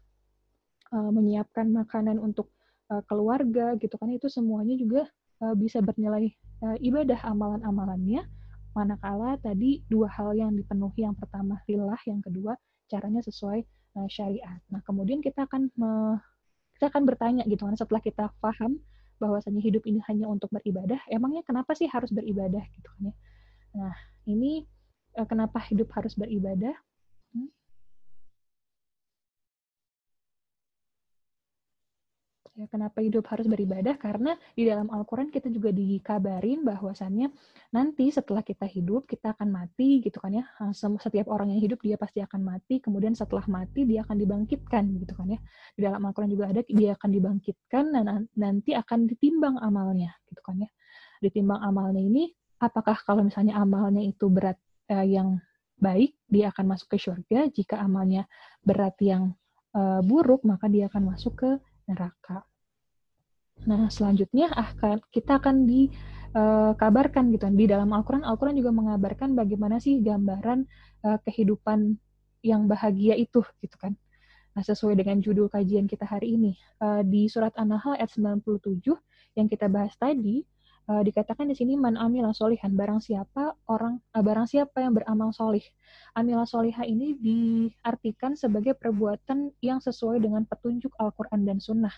uh, 0.90 1.12
menyiapkan 1.14 1.70
makanan 1.70 2.18
untuk 2.18 2.50
uh, 2.90 3.06
keluarga 3.06 3.78
gitu 3.78 3.94
kan 4.00 4.10
itu 4.10 4.26
semuanya 4.26 4.74
juga 4.74 5.06
uh, 5.46 5.54
bisa 5.54 5.84
bernilai 5.86 6.34
uh, 6.66 6.78
ibadah 6.82 7.22
amalan-amalannya 7.30 8.26
manakala 8.74 9.38
tadi 9.42 9.82
dua 9.90 10.10
hal 10.10 10.38
yang 10.38 10.54
dipenuhi 10.54 11.06
yang 11.06 11.18
pertama 11.18 11.62
lillah 11.66 11.98
yang 12.06 12.22
kedua 12.22 12.54
caranya 12.88 13.22
sesuai 13.26 13.66
syariat. 14.06 14.62
Nah, 14.70 14.78
kemudian 14.86 15.26
kita 15.26 15.50
akan 15.50 15.74
kita 16.78 16.94
akan 16.94 17.10
bertanya 17.10 17.44
gitu 17.50 17.66
kan 17.66 17.74
setelah 17.74 18.02
kita 18.06 18.30
paham 18.38 18.78
bahwasanya 19.18 19.62
hidup 19.66 19.82
ini 19.90 19.98
hanya 20.06 20.30
untuk 20.30 20.54
beribadah, 20.54 21.02
emangnya 21.10 21.42
kenapa 21.42 21.74
sih 21.74 21.90
harus 21.90 22.14
beribadah 22.14 22.62
gitu 22.70 22.86
kan 22.86 23.10
ya? 23.10 23.14
Nah, 23.74 23.96
ini 24.30 24.62
uh, 25.18 25.26
kenapa 25.26 25.58
hidup 25.74 25.90
harus 25.98 26.14
beribadah? 26.14 26.78
Hmm? 27.34 27.50
Ya, 32.58 32.66
kenapa 32.74 33.06
hidup 33.06 33.30
harus 33.30 33.46
beribadah? 33.46 34.02
Karena 34.02 34.34
di 34.58 34.66
dalam 34.66 34.90
Al-Quran 34.90 35.30
kita 35.30 35.46
juga 35.54 35.70
dikabarin 35.70 36.66
bahwasannya 36.66 37.30
nanti 37.70 38.10
setelah 38.10 38.42
kita 38.42 38.66
hidup, 38.66 39.06
kita 39.06 39.38
akan 39.38 39.54
mati 39.54 40.02
gitu 40.02 40.18
kan 40.18 40.42
ya. 40.42 40.44
Setiap 40.74 41.30
orang 41.30 41.54
yang 41.54 41.62
hidup 41.62 41.86
dia 41.86 42.02
pasti 42.02 42.18
akan 42.18 42.42
mati, 42.42 42.82
kemudian 42.82 43.14
setelah 43.14 43.46
mati 43.46 43.86
dia 43.86 44.02
akan 44.02 44.18
dibangkitkan 44.18 44.90
gitu 45.06 45.14
kan 45.14 45.38
ya. 45.38 45.40
Di 45.78 45.86
dalam 45.86 46.02
Al-Quran 46.02 46.34
juga 46.34 46.50
ada 46.50 46.66
dia 46.66 46.98
akan 46.98 47.10
dibangkitkan 47.14 47.84
dan 47.94 48.26
nanti 48.34 48.74
akan 48.74 49.06
ditimbang 49.06 49.62
amalnya 49.62 50.18
gitu 50.26 50.42
kan 50.42 50.58
ya. 50.58 50.70
Ditimbang 51.22 51.62
amalnya 51.62 52.02
ini, 52.02 52.34
apakah 52.58 52.98
kalau 53.06 53.22
misalnya 53.22 53.54
amalnya 53.62 54.02
itu 54.02 54.34
berat 54.34 54.58
eh, 54.90 55.06
yang 55.06 55.38
baik, 55.78 56.18
dia 56.26 56.50
akan 56.50 56.74
masuk 56.74 56.90
ke 56.90 56.98
surga. 56.98 57.54
Jika 57.54 57.78
amalnya 57.78 58.26
berat 58.66 58.98
yang 58.98 59.38
uh, 59.78 60.02
buruk, 60.02 60.42
maka 60.42 60.66
dia 60.66 60.90
akan 60.90 61.14
masuk 61.14 61.38
ke 61.38 61.50
neraka. 61.88 62.44
Nah, 63.66 63.90
selanjutnya 63.90 64.54
akan 64.54 65.02
kita 65.10 65.42
akan 65.42 65.66
dikabarkan 65.66 67.34
gitu 67.34 67.50
di 67.56 67.66
dalam 67.66 67.90
Al-Qur'an 67.90 68.22
Al-Qur'an 68.22 68.54
juga 68.54 68.70
mengabarkan 68.70 69.34
bagaimana 69.34 69.82
sih 69.82 69.98
gambaran 70.04 70.68
uh, 71.08 71.18
kehidupan 71.26 71.98
yang 72.46 72.70
bahagia 72.70 73.18
itu 73.18 73.42
gitu 73.64 73.76
kan. 73.80 73.98
Nah, 74.54 74.62
sesuai 74.62 74.98
dengan 74.98 75.22
judul 75.22 75.50
kajian 75.50 75.90
kita 75.90 76.06
hari 76.06 76.38
ini 76.38 76.54
uh, 76.82 77.02
di 77.02 77.26
surat 77.30 77.54
An-Nahl 77.58 77.98
ayat 77.98 78.14
97 78.14 78.82
yang 79.38 79.48
kita 79.50 79.70
bahas 79.70 79.94
tadi 79.98 80.46
uh, 80.88 81.04
dikatakan 81.04 81.48
di 81.48 81.56
sini 81.56 81.76
man 81.76 82.00
amila 82.00 82.32
solihan. 82.32 82.74
Barang 82.74 83.04
siapa 83.04 83.56
orang 83.68 84.00
uh, 84.16 84.24
barang 84.24 84.48
siapa 84.48 84.84
yang 84.84 84.96
beramal 84.96 85.36
solih. 85.36 85.64
Amila 86.16 86.48
solihah 86.48 86.88
ini 86.88 87.14
diartikan 87.20 88.34
sebagai 88.34 88.74
perbuatan 88.74 89.54
yang 89.62 89.84
sesuai 89.84 90.24
dengan 90.24 90.48
petunjuk 90.48 90.92
Al-Quran 90.98 91.46
dan 91.46 91.60
Sunnah 91.62 91.94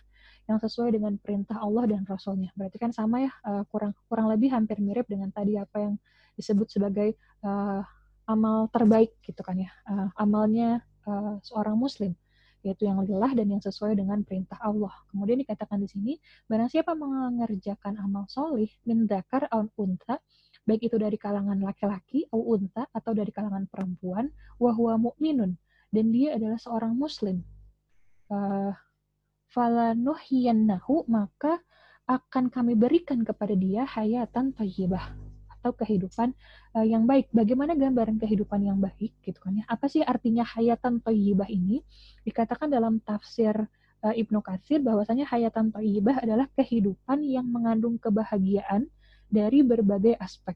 yang 0.50 0.58
sesuai 0.58 0.98
dengan 0.98 1.16
perintah 1.22 1.62
Allah 1.62 1.86
dan 1.86 2.04
Rasulnya. 2.10 2.50
Berarti 2.58 2.78
kan 2.82 2.90
sama 2.90 3.30
ya 3.30 3.32
uh, 3.46 3.64
kurang 3.70 3.94
kurang 4.10 4.28
lebih 4.34 4.50
hampir 4.50 4.82
mirip 4.82 5.06
dengan 5.06 5.30
tadi 5.30 5.56
apa 5.56 5.78
yang 5.78 5.94
disebut 6.34 6.68
sebagai 6.74 7.14
uh, 7.46 7.86
amal 8.26 8.68
terbaik 8.74 9.14
gitu 9.22 9.42
kan 9.46 9.62
ya. 9.62 9.70
Uh, 9.86 10.10
amalnya 10.18 10.82
uh, 11.06 11.38
seorang 11.46 11.78
muslim 11.78 12.18
yaitu 12.66 12.88
yang 12.88 13.00
lillah 13.04 13.32
dan 13.32 13.48
yang 13.48 13.64
sesuai 13.64 13.96
dengan 13.96 14.24
perintah 14.28 14.60
Allah. 14.60 14.92
Kemudian 15.12 15.40
dikatakan 15.44 15.80
di 15.80 15.88
sini, 15.88 16.14
barang 16.50 16.68
siapa 16.68 16.96
mengerjakan 16.98 18.00
amal 18.00 18.28
solih, 18.28 18.68
min 18.84 19.08
dakar 19.08 19.48
unta, 19.80 20.20
baik 20.68 20.92
itu 20.92 20.98
dari 21.00 21.16
kalangan 21.16 21.60
laki-laki, 21.64 22.28
au 22.36 22.44
unta, 22.56 22.88
atau 22.92 23.16
dari 23.16 23.32
kalangan 23.32 23.68
perempuan, 23.72 24.28
wahwa 24.60 25.00
mu'minun, 25.00 25.56
dan 25.90 26.06
dia 26.12 26.36
adalah 26.36 26.60
seorang 26.60 26.94
muslim. 26.96 27.42
Uh, 28.30 28.76
falanuhiyannahu, 29.50 31.08
maka 31.10 31.64
akan 32.10 32.50
kami 32.50 32.74
berikan 32.74 33.22
kepada 33.22 33.54
dia 33.54 33.86
hayatan 33.86 34.54
tayyibah 34.58 35.29
atau 35.60 35.76
kehidupan 35.76 36.32
uh, 36.80 36.88
yang 36.88 37.04
baik. 37.04 37.28
Bagaimana 37.36 37.76
gambaran 37.76 38.16
kehidupan 38.16 38.64
yang 38.64 38.80
baik 38.80 39.12
gitu 39.22 39.40
kan 39.44 39.60
ya? 39.60 39.68
Apa 39.68 39.92
sih 39.92 40.00
artinya 40.00 40.48
hayatan 40.48 41.04
thayyibah 41.04 41.52
ini? 41.52 41.84
Dikatakan 42.24 42.72
dalam 42.72 43.04
tafsir 43.04 43.68
uh, 44.04 44.16
Ibnu 44.16 44.40
Katsir 44.40 44.80
bahwasanya 44.80 45.28
hayatan 45.28 45.76
thayyibah 45.76 46.24
adalah 46.24 46.48
kehidupan 46.56 47.28
yang 47.28 47.46
mengandung 47.52 48.00
kebahagiaan 48.00 48.88
dari 49.28 49.62
berbagai 49.62 50.16
aspek. 50.18 50.56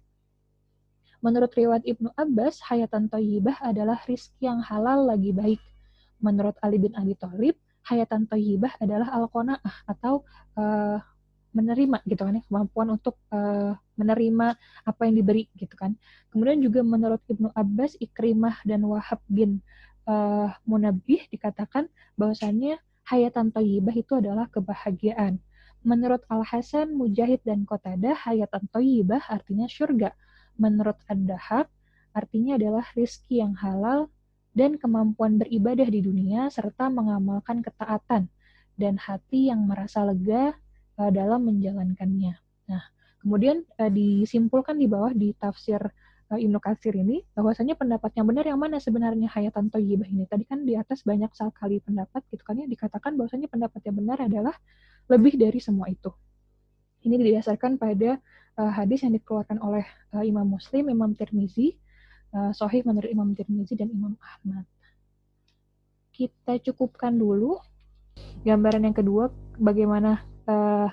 Menurut 1.23 1.55
riwayat 1.55 1.87
Ibnu 1.87 2.11
Abbas, 2.19 2.59
hayatan 2.67 3.07
thayyibah 3.07 3.63
adalah 3.63 3.99
rizki 4.07 4.43
yang 4.43 4.59
halal 4.59 5.07
lagi 5.07 5.31
baik. 5.31 5.61
Menurut 6.19 6.55
Ali 6.59 6.79
bin 6.79 6.91
Abi 6.99 7.15
Thalib, 7.15 7.55
hayatan 7.87 8.27
thayyibah 8.27 8.75
adalah 8.79 9.07
al-qanaah 9.11 9.75
atau 9.87 10.23
uh, 10.59 10.99
menerima 11.53 12.01
gitu 12.09 12.21
kan 12.25 12.33
ya 12.35 12.43
kemampuan 12.49 12.87
untuk 12.97 13.15
uh, 13.29 13.77
menerima 13.95 14.57
apa 14.83 15.01
yang 15.05 15.15
diberi 15.21 15.47
gitu 15.55 15.77
kan. 15.77 15.93
Kemudian 16.33 16.59
juga 16.59 16.81
menurut 16.81 17.21
Ibnu 17.29 17.53
Abbas 17.53 17.95
Ikrimah 18.01 18.65
dan 18.65 18.81
Wahab 18.89 19.21
bin 19.29 19.61
uh, 20.09 20.49
Munabih 20.65 21.29
dikatakan 21.29 21.87
bahwasannya 22.17 22.81
hayatan 23.05 23.53
thayyibah 23.53 23.95
itu 23.95 24.17
adalah 24.17 24.49
kebahagiaan. 24.49 25.37
Menurut 25.83 26.23
Al 26.31 26.41
Hasan 26.47 26.95
Mujahid 26.95 27.43
dan 27.45 27.67
Qatada 27.69 28.15
hayatan 28.15 28.65
thayyibah 28.71 29.21
artinya 29.29 29.67
surga 29.69 30.15
menurut 30.57 30.97
Ad-Dahab 31.09 31.67
artinya 32.13 32.55
adalah 32.55 32.85
rizki 32.93 33.41
yang 33.41 33.57
halal 33.57 34.07
dan 34.53 34.77
kemampuan 34.77 35.41
beribadah 35.41 35.89
di 35.89 35.99
dunia 36.05 36.47
serta 36.53 36.87
mengamalkan 36.87 37.65
ketaatan 37.65 38.29
dan 38.77 38.95
hati 39.01 39.49
yang 39.49 39.65
merasa 39.65 40.05
lega 40.05 40.53
uh, 40.99 41.11
dalam 41.13 41.45
menjalankannya. 41.47 42.33
Nah, 42.69 42.83
kemudian 43.23 43.63
uh, 43.79 43.91
disimpulkan 43.91 44.77
di 44.77 44.87
bawah 44.89 45.11
di 45.13 45.33
tafsir 45.37 45.79
uh, 46.33 46.39
Ibnu 46.39 46.57
Katsir 46.57 46.97
ini 46.97 47.21
bahwasanya 47.37 47.77
pendapat 47.77 48.13
yang 48.17 48.25
benar 48.29 48.45
yang 48.49 48.59
mana 48.59 48.81
sebenarnya 48.81 49.29
hayatan 49.29 49.69
thayyibah 49.69 50.09
ini. 50.09 50.25
Tadi 50.25 50.43
kan 50.49 50.65
di 50.65 50.73
atas 50.73 51.05
banyak 51.05 51.29
sekali 51.33 51.81
pendapat 51.83 52.25
gitu 52.33 52.43
kan 52.45 52.57
ya 52.57 52.65
dikatakan 52.65 53.13
bahwasanya 53.17 53.47
pendapat 53.49 53.81
yang 53.85 53.95
benar 53.97 54.17
adalah 54.21 54.55
lebih 55.09 55.37
dari 55.37 55.59
semua 55.61 55.89
itu. 55.89 56.09
Ini 57.03 57.19
didasarkan 57.19 57.75
pada 57.75 58.15
uh, 58.57 58.71
hadis 58.71 59.03
yang 59.03 59.13
dikeluarkan 59.13 59.59
oleh 59.59 59.83
uh, 60.15 60.23
Imam 60.23 60.47
Muslim, 60.47 60.87
Imam 60.87 61.11
Tirmizi, 61.13 61.75
uh, 62.31 62.55
Sahih 62.55 62.81
menurut 62.87 63.11
Imam 63.11 63.35
Tirmizi 63.35 63.75
dan 63.75 63.91
Imam 63.91 64.15
Ahmad. 64.23 64.63
Kita 66.13 66.61
cukupkan 66.61 67.17
dulu 67.17 67.57
gambaran 68.45 68.85
yang 68.85 68.95
kedua 68.95 69.33
bagaimana 69.57 70.21
uh, 70.47 70.87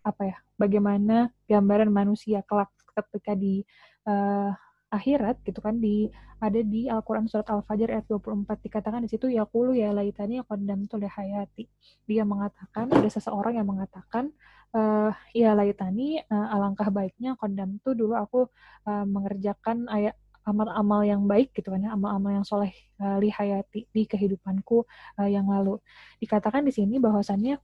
apa 0.00 0.22
ya 0.24 0.36
bagaimana 0.56 1.28
gambaran 1.44 1.92
manusia 1.92 2.40
kelak 2.44 2.72
ketika 2.92 3.36
di 3.36 3.64
uh, 4.08 4.52
akhirat 4.90 5.38
gitu 5.46 5.62
kan 5.62 5.78
di 5.78 6.10
ada 6.40 6.60
di 6.64 6.88
Al-Qur'an 6.88 7.28
surat 7.28 7.46
Al-Fajr 7.46 7.94
ayat 7.94 8.08
24 8.08 8.64
dikatakan 8.64 9.04
di 9.04 9.12
situ 9.12 9.28
ya 9.28 9.44
kulu 9.44 9.76
ya 9.76 9.92
laitani 9.92 10.40
qaddamtu 10.40 10.96
li 10.96 11.06
hayati. 11.06 11.68
Dia 12.08 12.24
mengatakan 12.24 12.88
ada 12.88 13.08
seseorang 13.12 13.60
yang 13.60 13.68
mengatakan 13.68 14.32
uh, 14.72 15.12
ya 15.36 15.52
laitani 15.52 16.24
uh, 16.32 16.48
alangkah 16.56 16.88
baiknya 16.88 17.36
qaddamtu 17.36 17.92
dulu 17.92 18.16
aku 18.16 18.48
uh, 18.88 19.04
mengerjakan 19.04 19.84
ayat 19.92 20.16
amal-amal 20.48 21.04
yang 21.04 21.28
baik 21.28 21.52
gitu 21.52 21.70
kan 21.70 21.84
ya 21.84 21.92
amal-amal 21.92 22.40
yang 22.40 22.46
soleh 22.48 22.72
uh, 23.04 23.20
li 23.20 23.28
hayati 23.28 23.84
di 23.92 24.02
kehidupanku 24.08 24.88
uh, 25.20 25.28
yang 25.28 25.44
lalu 25.44 25.76
dikatakan 26.18 26.64
di 26.64 26.72
sini 26.72 26.96
bahwasannya 26.96 27.60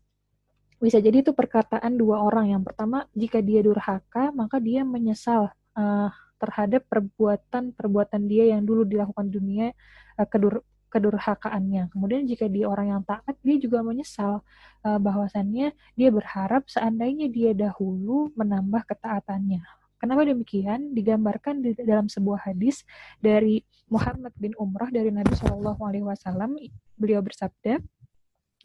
bisa 0.77 1.01
jadi 1.01 1.25
itu 1.25 1.33
perkataan 1.33 1.97
dua 1.97 2.21
orang. 2.21 2.53
Yang 2.53 2.73
pertama, 2.73 3.09
jika 3.17 3.41
dia 3.41 3.65
durhaka, 3.65 4.31
maka 4.33 4.61
dia 4.61 4.85
menyesal 4.85 5.53
uh, 5.77 6.09
terhadap 6.37 6.85
perbuatan-perbuatan 6.93 8.23
dia 8.29 8.53
yang 8.57 8.63
dulu 8.65 8.85
dilakukan 8.85 9.33
dunia 9.33 9.73
uh, 10.21 10.29
kedur 10.29 10.61
kedurhakaannya. 10.87 11.93
Kemudian 11.93 12.25
jika 12.25 12.47
dia 12.49 12.71
orang 12.71 12.89
yang 12.89 13.03
taat, 13.05 13.37
dia 13.45 13.57
juga 13.61 13.83
menyesal 13.85 14.41
uh, 14.87 14.99
bahwasannya 15.03 15.77
dia 15.99 16.09
berharap 16.09 16.65
seandainya 16.71 17.29
dia 17.29 17.53
dahulu 17.53 18.33
menambah 18.39 18.87
ketaatannya. 18.89 19.61
Kenapa 19.97 20.29
demikian? 20.29 20.93
Digambarkan 20.93 21.65
di 21.65 21.73
dalam 21.81 22.07
sebuah 22.13 22.53
hadis 22.53 22.85
dari 23.17 23.65
Muhammad 23.89 24.33
bin 24.37 24.53
Umrah 24.61 24.93
dari 24.93 25.09
Nabi 25.09 25.33
Shallallahu 25.33 25.81
Alaihi 25.81 26.05
Wasallam. 26.05 26.61
Beliau 27.01 27.25
bersabda, 27.25 27.81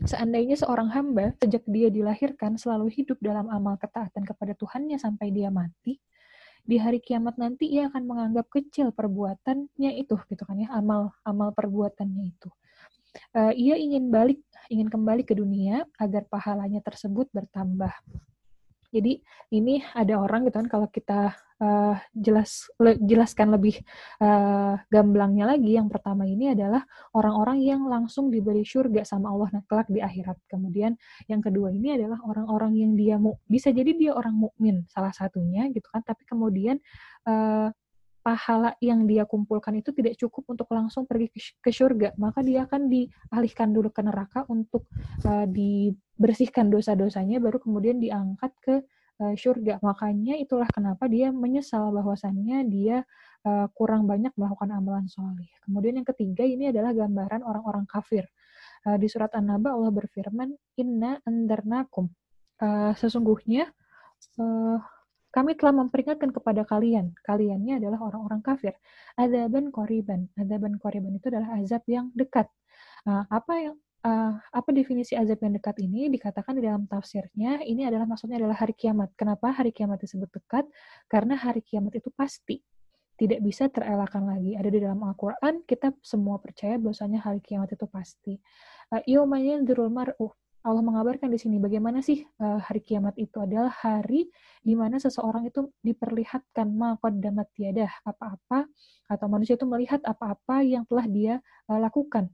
Seandainya 0.01 0.57
seorang 0.57 0.89
hamba 0.95 1.35
sejak 1.37 1.61
dia 1.67 1.91
dilahirkan 1.91 2.57
selalu 2.57 2.89
hidup 2.89 3.19
dalam 3.19 3.51
amal 3.51 3.77
ketaatan 3.77 4.25
kepada 4.25 4.55
Tuhannya 4.57 4.97
sampai 4.97 5.29
dia 5.29 5.51
mati, 5.53 5.99
di 6.61 6.77
hari 6.77 7.01
kiamat 7.01 7.37
nanti 7.41 7.69
ia 7.69 7.89
akan 7.89 8.03
menganggap 8.05 8.49
kecil 8.49 8.93
perbuatannya 8.93 9.91
itu, 9.97 10.15
gitu 10.29 10.43
kan 10.45 10.57
ya, 10.57 10.69
amal 10.73 11.13
amal 11.25 11.53
perbuatannya 11.53 12.23
itu. 12.33 12.49
Uh, 13.35 13.51
ia 13.51 13.75
ingin 13.75 14.07
balik, 14.07 14.39
ingin 14.71 14.87
kembali 14.87 15.27
ke 15.27 15.35
dunia 15.35 15.83
agar 15.99 16.23
pahalanya 16.31 16.79
tersebut 16.79 17.27
bertambah. 17.35 17.91
Jadi 18.91 19.23
ini 19.51 19.83
ada 19.95 20.19
orang 20.19 20.47
gitu 20.47 20.59
kan 20.59 20.69
kalau 20.71 20.87
kita 20.87 21.35
uh, 21.61 21.95
jelas 22.11 22.67
le, 22.81 22.97
jelaskan 22.99 23.53
lebih 23.53 23.79
uh, 24.19 24.75
gamblangnya 24.89 25.53
lagi. 25.53 25.77
Yang 25.77 25.93
pertama 25.93 26.25
ini 26.25 26.51
adalah 26.57 26.83
orang-orang 27.13 27.61
yang 27.61 27.85
langsung 27.85 28.33
diberi 28.33 28.65
surga 28.65 29.05
sama 29.05 29.29
Allah 29.29 29.53
nah, 29.53 29.63
kelak 29.69 29.87
di 29.87 30.01
akhirat. 30.01 30.41
Kemudian 30.49 30.97
yang 31.29 31.39
kedua 31.39 31.69
ini 31.69 31.95
adalah 31.95 32.19
orang-orang 32.25 32.73
yang 32.75 32.91
dia 32.97 33.15
mu, 33.21 33.37
bisa 33.45 33.69
jadi 33.69 33.93
dia 33.93 34.11
orang 34.17 34.33
mukmin 34.33 34.83
salah 34.89 35.13
satunya 35.13 35.69
gitu 35.69 35.85
kan. 35.93 36.01
Tapi 36.01 36.25
kemudian 36.25 36.81
uh, 37.29 37.69
pahala 38.21 38.77
yang 38.77 39.09
dia 39.09 39.25
kumpulkan 39.25 39.81
itu 39.81 39.89
tidak 39.97 40.13
cukup 40.13 40.53
untuk 40.53 40.69
langsung 40.69 41.09
pergi 41.09 41.33
ke 41.57 41.73
surga, 41.73 42.13
maka 42.21 42.45
dia 42.45 42.69
akan 42.69 42.85
dialihkan 42.85 43.73
dulu 43.73 43.89
ke 43.89 44.01
neraka 44.05 44.45
untuk 44.45 44.85
uh, 45.25 45.49
dibersihkan 45.49 46.69
dosa-dosanya, 46.69 47.41
baru 47.41 47.57
kemudian 47.57 47.97
diangkat 47.97 48.53
ke 48.61 48.75
uh, 49.21 49.35
surga. 49.37 49.77
Makanya 49.85 50.35
itulah 50.41 50.65
kenapa 50.67 51.05
dia 51.05 51.29
menyesal 51.29 51.93
bahwasannya 51.93 52.65
dia 52.65 53.05
uh, 53.45 53.69
kurang 53.77 54.09
banyak 54.09 54.33
melakukan 54.33 54.73
amalan 54.73 55.05
soleh. 55.05 55.47
Kemudian 55.61 56.01
yang 56.01 56.07
ketiga 56.09 56.41
ini 56.41 56.73
adalah 56.73 56.91
gambaran 56.97 57.45
orang-orang 57.45 57.85
kafir. 57.85 58.25
Uh, 58.81 58.97
di 58.97 59.05
surat 59.05 59.29
An-Naba 59.37 59.77
Allah 59.77 59.93
berfirman, 59.93 60.49
Inna 60.81 61.21
andarnakum. 61.21 62.09
uh, 62.65 62.97
sesungguhnya 62.97 63.69
uh, 64.41 64.77
kami 65.31 65.55
telah 65.55 65.71
memperingatkan 65.71 66.33
kepada 66.35 66.67
kalian. 66.67 67.15
Kaliannya 67.23 67.79
adalah 67.79 68.03
orang-orang 68.03 68.43
kafir. 68.43 68.75
Adaban 69.15 69.71
koriban. 69.71 70.27
Adaban 70.35 70.75
koriban 70.75 71.15
itu 71.15 71.31
adalah 71.31 71.55
azab 71.55 71.87
yang 71.87 72.11
dekat. 72.11 72.51
Apa 73.07 73.53
yang 73.57 73.75
uh, 74.05 74.33
apa 74.37 74.69
definisi 74.73 75.13
azab 75.13 75.41
yang 75.41 75.53
dekat 75.57 75.77
ini 75.81 76.09
dikatakan 76.09 76.57
di 76.57 76.65
dalam 76.65 76.89
tafsirnya 76.89 77.61
ini 77.65 77.85
adalah 77.85 78.09
maksudnya 78.09 78.41
adalah 78.41 78.57
hari 78.57 78.73
kiamat. 78.73 79.13
Kenapa 79.13 79.53
hari 79.53 79.71
kiamat 79.71 80.01
disebut 80.01 80.29
dekat? 80.33 80.65
Karena 81.05 81.37
hari 81.37 81.61
kiamat 81.61 81.97
itu 81.97 82.09
pasti 82.13 82.61
tidak 83.17 83.39
bisa 83.45 83.69
terelakkan 83.69 84.25
lagi. 84.25 84.57
Ada 84.57 84.69
di 84.73 84.79
dalam 84.81 84.97
Al-Quran, 85.05 85.61
kita 85.69 85.93
semua 86.01 86.41
percaya 86.41 86.81
bahwasanya 86.81 87.21
hari 87.21 87.39
kiamat 87.45 87.69
itu 87.69 87.85
pasti. 87.85 88.33
Uh, 88.89 89.01
mar'u 89.87 90.33
Allah 90.61 90.85
mengabarkan 90.85 91.33
di 91.33 91.41
sini 91.41 91.57
bagaimana 91.57 92.05
sih 92.05 92.21
uh, 92.21 92.61
hari 92.61 92.85
kiamat 92.85 93.17
itu 93.17 93.33
adalah 93.41 93.73
hari 93.73 94.29
di 94.61 94.77
mana 94.77 95.01
seseorang 95.01 95.49
itu 95.49 95.73
diperlihatkan 95.81 96.69
damat 97.17 97.49
tiada 97.57 97.89
apa-apa 98.05 98.69
atau 99.09 99.25
manusia 99.25 99.57
itu 99.57 99.65
melihat 99.65 100.05
apa-apa 100.05 100.61
yang 100.61 100.85
telah 100.85 101.09
dia 101.09 101.33
lakukan 101.65 102.29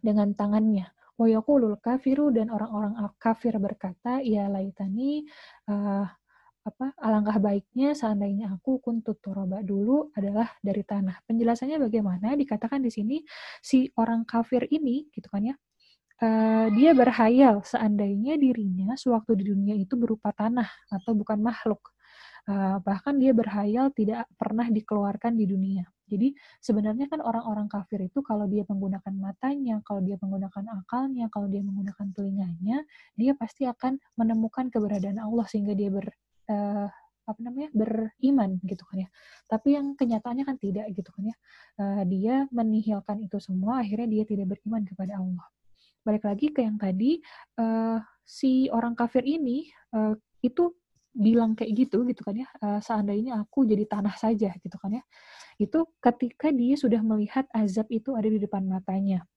dengan 0.00 0.32
tangannya. 0.34 0.88
Wa 1.20 1.28
yaqulul 1.28 1.76
kafiru 1.80 2.32
dan 2.32 2.48
orang-orang 2.48 2.96
kafir 3.20 3.56
berkata, 3.60 4.24
ya 4.24 4.48
laitani 4.48 5.28
uh, 5.68 6.08
apa 6.60 6.92
alangkah 7.00 7.40
baiknya 7.40 7.96
seandainya 7.96 8.52
aku 8.52 8.84
kuntut 8.84 9.16
toroba 9.24 9.64
dulu 9.64 10.12
adalah 10.16 10.48
dari 10.60 10.84
tanah. 10.84 11.24
Penjelasannya 11.24 11.80
bagaimana? 11.80 12.36
Dikatakan 12.36 12.84
di 12.84 12.92
sini 12.92 13.16
si 13.64 13.88
orang 13.96 14.28
kafir 14.28 14.68
ini 14.68 15.08
gitu 15.12 15.28
kan 15.32 15.44
ya 15.44 15.56
uh, 16.20 16.66
dia 16.72 16.90
berhayal 16.92 17.64
seandainya 17.64 18.36
dirinya 18.36 18.94
sewaktu 18.94 19.40
di 19.40 19.44
dunia 19.52 19.74
itu 19.76 19.96
berupa 19.96 20.30
tanah 20.30 20.68
atau 20.92 21.16
bukan 21.16 21.40
makhluk. 21.40 21.80
Uh, 22.48 22.80
bahkan 22.80 23.16
dia 23.20 23.36
berhayal 23.36 23.92
tidak 23.92 24.24
pernah 24.40 24.68
dikeluarkan 24.68 25.36
di 25.36 25.44
dunia. 25.44 25.84
Jadi 26.10 26.34
sebenarnya 26.58 27.06
kan 27.06 27.22
orang-orang 27.22 27.70
kafir 27.70 28.02
itu 28.02 28.18
kalau 28.24 28.48
dia 28.50 28.66
menggunakan 28.66 29.14
matanya, 29.14 29.78
kalau 29.86 30.02
dia 30.02 30.18
menggunakan 30.18 30.64
akalnya, 30.82 31.30
kalau 31.30 31.46
dia 31.46 31.62
menggunakan 31.62 32.06
telinganya, 32.16 32.82
dia 33.14 33.32
pasti 33.38 33.68
akan 33.68 34.00
menemukan 34.18 34.72
keberadaan 34.74 35.22
Allah 35.22 35.46
sehingga 35.46 35.76
dia 35.76 35.92
ber 35.92 36.10
uh, 36.50 36.90
apa 37.30 37.40
namanya 37.46 37.70
beriman 37.70 38.58
gitu 38.66 38.82
kan 38.90 39.06
ya. 39.06 39.08
Tapi 39.46 39.78
yang 39.78 39.94
kenyataannya 39.94 40.44
kan 40.48 40.56
tidak 40.58 40.90
gitu 40.96 41.14
kan 41.14 41.30
ya. 41.30 41.36
Uh, 41.78 42.02
dia 42.08 42.48
menihilkan 42.50 43.22
itu 43.22 43.38
semua, 43.38 43.86
akhirnya 43.86 44.10
dia 44.10 44.24
tidak 44.26 44.56
beriman 44.56 44.82
kepada 44.82 45.20
Allah 45.22 45.46
balik 46.00 46.24
lagi 46.24 46.48
ke 46.48 46.64
yang 46.64 46.80
tadi 46.80 47.20
si 48.24 48.72
orang 48.72 48.96
kafir 48.96 49.20
ini 49.20 49.68
itu 50.40 50.72
bilang 51.20 51.52
kayak 51.52 51.76
gitu 51.76 52.02
gitu 52.08 52.24
kan 52.24 52.32
ya 52.32 52.48
uh, 52.64 52.80
seandainya 52.80 53.44
aku 53.44 53.68
jadi 53.68 53.84
tanah 53.84 54.16
saja 54.16 54.56
gitu 54.56 54.76
kan 54.80 54.96
ya. 54.96 55.04
Itu 55.60 55.92
ketika 56.00 56.48
dia 56.48 56.74
sudah 56.80 57.04
melihat 57.04 57.44
azab 57.52 57.84
itu 57.92 58.16
ada 58.16 58.24
di 58.24 58.40
depan 58.40 58.64
matanya. 58.64 59.28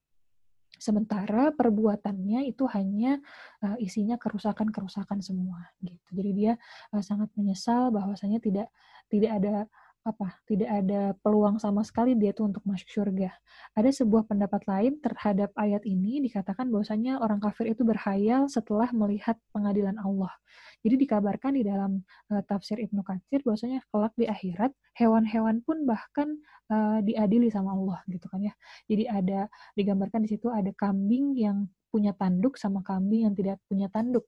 Sementara 0.80 1.52
perbuatannya 1.52 2.48
itu 2.48 2.64
hanya 2.72 3.20
uh, 3.60 3.76
isinya 3.80 4.16
kerusakan-kerusakan 4.16 5.20
semua 5.20 5.68
gitu. 5.84 6.08
Jadi 6.16 6.32
dia 6.32 6.54
uh, 6.96 7.04
sangat 7.04 7.28
menyesal 7.36 7.92
bahwasanya 7.92 8.40
tidak 8.40 8.72
tidak 9.12 9.32
ada 9.44 9.56
apa 10.04 10.36
tidak 10.44 10.68
ada 10.68 11.16
peluang 11.24 11.64
sama 11.64 11.80
sekali 11.88 12.12
dia 12.20 12.36
tuh 12.36 12.52
untuk 12.52 12.60
masuk 12.68 12.92
surga. 12.92 13.32
Ada 13.72 14.04
sebuah 14.04 14.28
pendapat 14.28 14.68
lain 14.68 15.00
terhadap 15.00 15.56
ayat 15.56 15.88
ini 15.88 16.20
dikatakan 16.20 16.68
bahwasanya 16.68 17.24
orang 17.24 17.40
kafir 17.40 17.72
itu 17.72 17.88
berhayal 17.88 18.52
setelah 18.52 18.92
melihat 18.92 19.40
pengadilan 19.56 19.96
Allah. 20.04 20.32
Jadi 20.84 21.08
dikabarkan 21.08 21.56
di 21.56 21.64
dalam 21.64 22.04
uh, 22.36 22.44
tafsir 22.44 22.84
Ibnu 22.84 23.00
Katsir 23.08 23.40
bahwasanya 23.48 23.80
kelak 23.88 24.14
di 24.20 24.28
akhirat 24.28 24.76
hewan-hewan 25.00 25.64
pun 25.64 25.88
bahkan 25.88 26.36
uh, 26.68 27.00
diadili 27.00 27.48
sama 27.48 27.72
Allah 27.72 28.04
gitu 28.12 28.28
kan 28.28 28.44
ya. 28.44 28.54
Jadi 28.92 29.08
ada 29.08 29.48
digambarkan 29.80 30.28
di 30.28 30.36
situ 30.36 30.52
ada 30.52 30.70
kambing 30.76 31.40
yang 31.40 31.72
punya 31.88 32.12
tanduk 32.12 32.60
sama 32.60 32.84
kambing 32.84 33.30
yang 33.30 33.34
tidak 33.38 33.64
punya 33.72 33.88
tanduk 33.88 34.28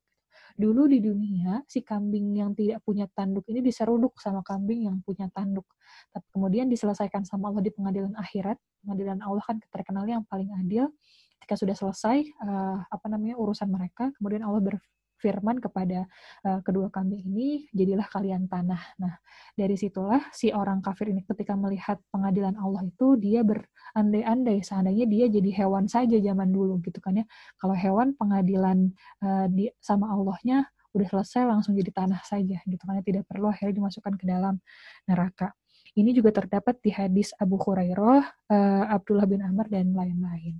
Dulu 0.55 0.87
di 0.87 1.03
dunia, 1.03 1.59
si 1.67 1.83
kambing 1.83 2.31
yang 2.39 2.55
tidak 2.55 2.79
punya 2.87 3.11
tanduk 3.11 3.43
ini 3.51 3.59
diseruduk 3.59 4.15
sama 4.23 4.39
kambing 4.39 4.87
yang 4.87 5.03
punya 5.03 5.27
tanduk. 5.35 5.67
Tapi 6.15 6.27
kemudian 6.31 6.71
diselesaikan 6.71 7.27
sama 7.27 7.51
Allah 7.51 7.59
di 7.59 7.75
pengadilan 7.75 8.15
akhirat. 8.15 8.55
Pengadilan 8.87 9.19
Allah 9.19 9.43
kan 9.43 9.59
terkenal 9.67 10.07
yang 10.07 10.23
paling 10.23 10.47
adil. 10.55 10.95
Ketika 11.43 11.59
sudah 11.59 11.75
selesai, 11.75 12.23
uh, 12.47 12.79
apa 12.87 13.05
namanya 13.11 13.35
urusan 13.35 13.67
mereka, 13.67 14.15
kemudian 14.15 14.47
Allah 14.47 14.63
ber, 14.63 14.75
firman 15.19 15.57
kepada 15.63 16.05
uh, 16.43 16.59
kedua 16.61 16.91
kambing 16.91 17.23
ini, 17.23 17.67
jadilah 17.71 18.05
kalian 18.11 18.47
tanah. 18.51 18.81
Nah, 18.99 19.15
dari 19.55 19.75
situlah 19.79 20.21
si 20.35 20.51
orang 20.51 20.83
kafir 20.83 21.11
ini 21.11 21.23
ketika 21.23 21.55
melihat 21.55 21.97
pengadilan 22.11 22.55
Allah 22.59 22.83
itu, 22.85 23.15
dia 23.19 23.41
berandai-andai 23.41 24.61
seandainya 24.61 25.05
dia 25.07 25.25
jadi 25.31 25.49
hewan 25.65 25.87
saja 25.87 26.19
zaman 26.19 26.51
dulu 26.51 26.79
gitu 26.83 26.99
kan 26.99 27.19
ya. 27.21 27.25
Kalau 27.57 27.75
hewan 27.75 28.13
pengadilan 28.15 28.91
uh, 29.23 29.47
di, 29.47 29.71
sama 29.79 30.11
Allahnya 30.11 30.67
udah 30.95 31.07
selesai 31.11 31.43
langsung 31.43 31.75
jadi 31.75 31.91
tanah 31.91 32.23
saja 32.23 32.59
gitu 32.63 32.83
kan 32.83 32.99
ya. 32.99 33.03
Tidak 33.03 33.23
perlu 33.27 33.51
akhirnya 33.51 33.79
dimasukkan 33.79 34.13
ke 34.19 34.25
dalam 34.27 34.59
neraka. 35.07 35.55
Ini 35.95 36.11
juga 36.11 36.35
terdapat 36.35 36.83
di 36.83 36.91
hadis 36.91 37.31
Abu 37.39 37.55
Hurairah, 37.55 38.51
uh, 38.51 38.83
Abdullah 38.91 39.27
bin 39.27 39.39
Amr 39.39 39.71
dan 39.71 39.95
lain-lain. 39.95 40.59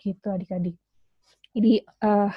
Gitu 0.00 0.26
adik-adik. 0.32 0.80
Jadi 1.56 1.80
uh, 2.04 2.28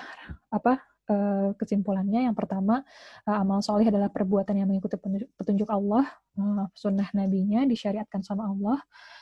apa 0.47 0.79
Eh, 1.09 1.49
kesimpulannya 1.57 2.29
yang 2.29 2.37
pertama 2.37 2.85
uh, 3.25 3.37
amal 3.41 3.65
soleh 3.65 3.89
adalah 3.89 4.13
perbuatan 4.13 4.53
yang 4.53 4.69
mengikuti 4.69 4.93
petunjuk 5.33 5.65
Allah, 5.65 6.05
uh, 6.37 6.69
sunnah 6.77 7.09
nabinya 7.17 7.65
disyariatkan 7.65 8.21
sama 8.21 8.45
Allah. 8.45 8.77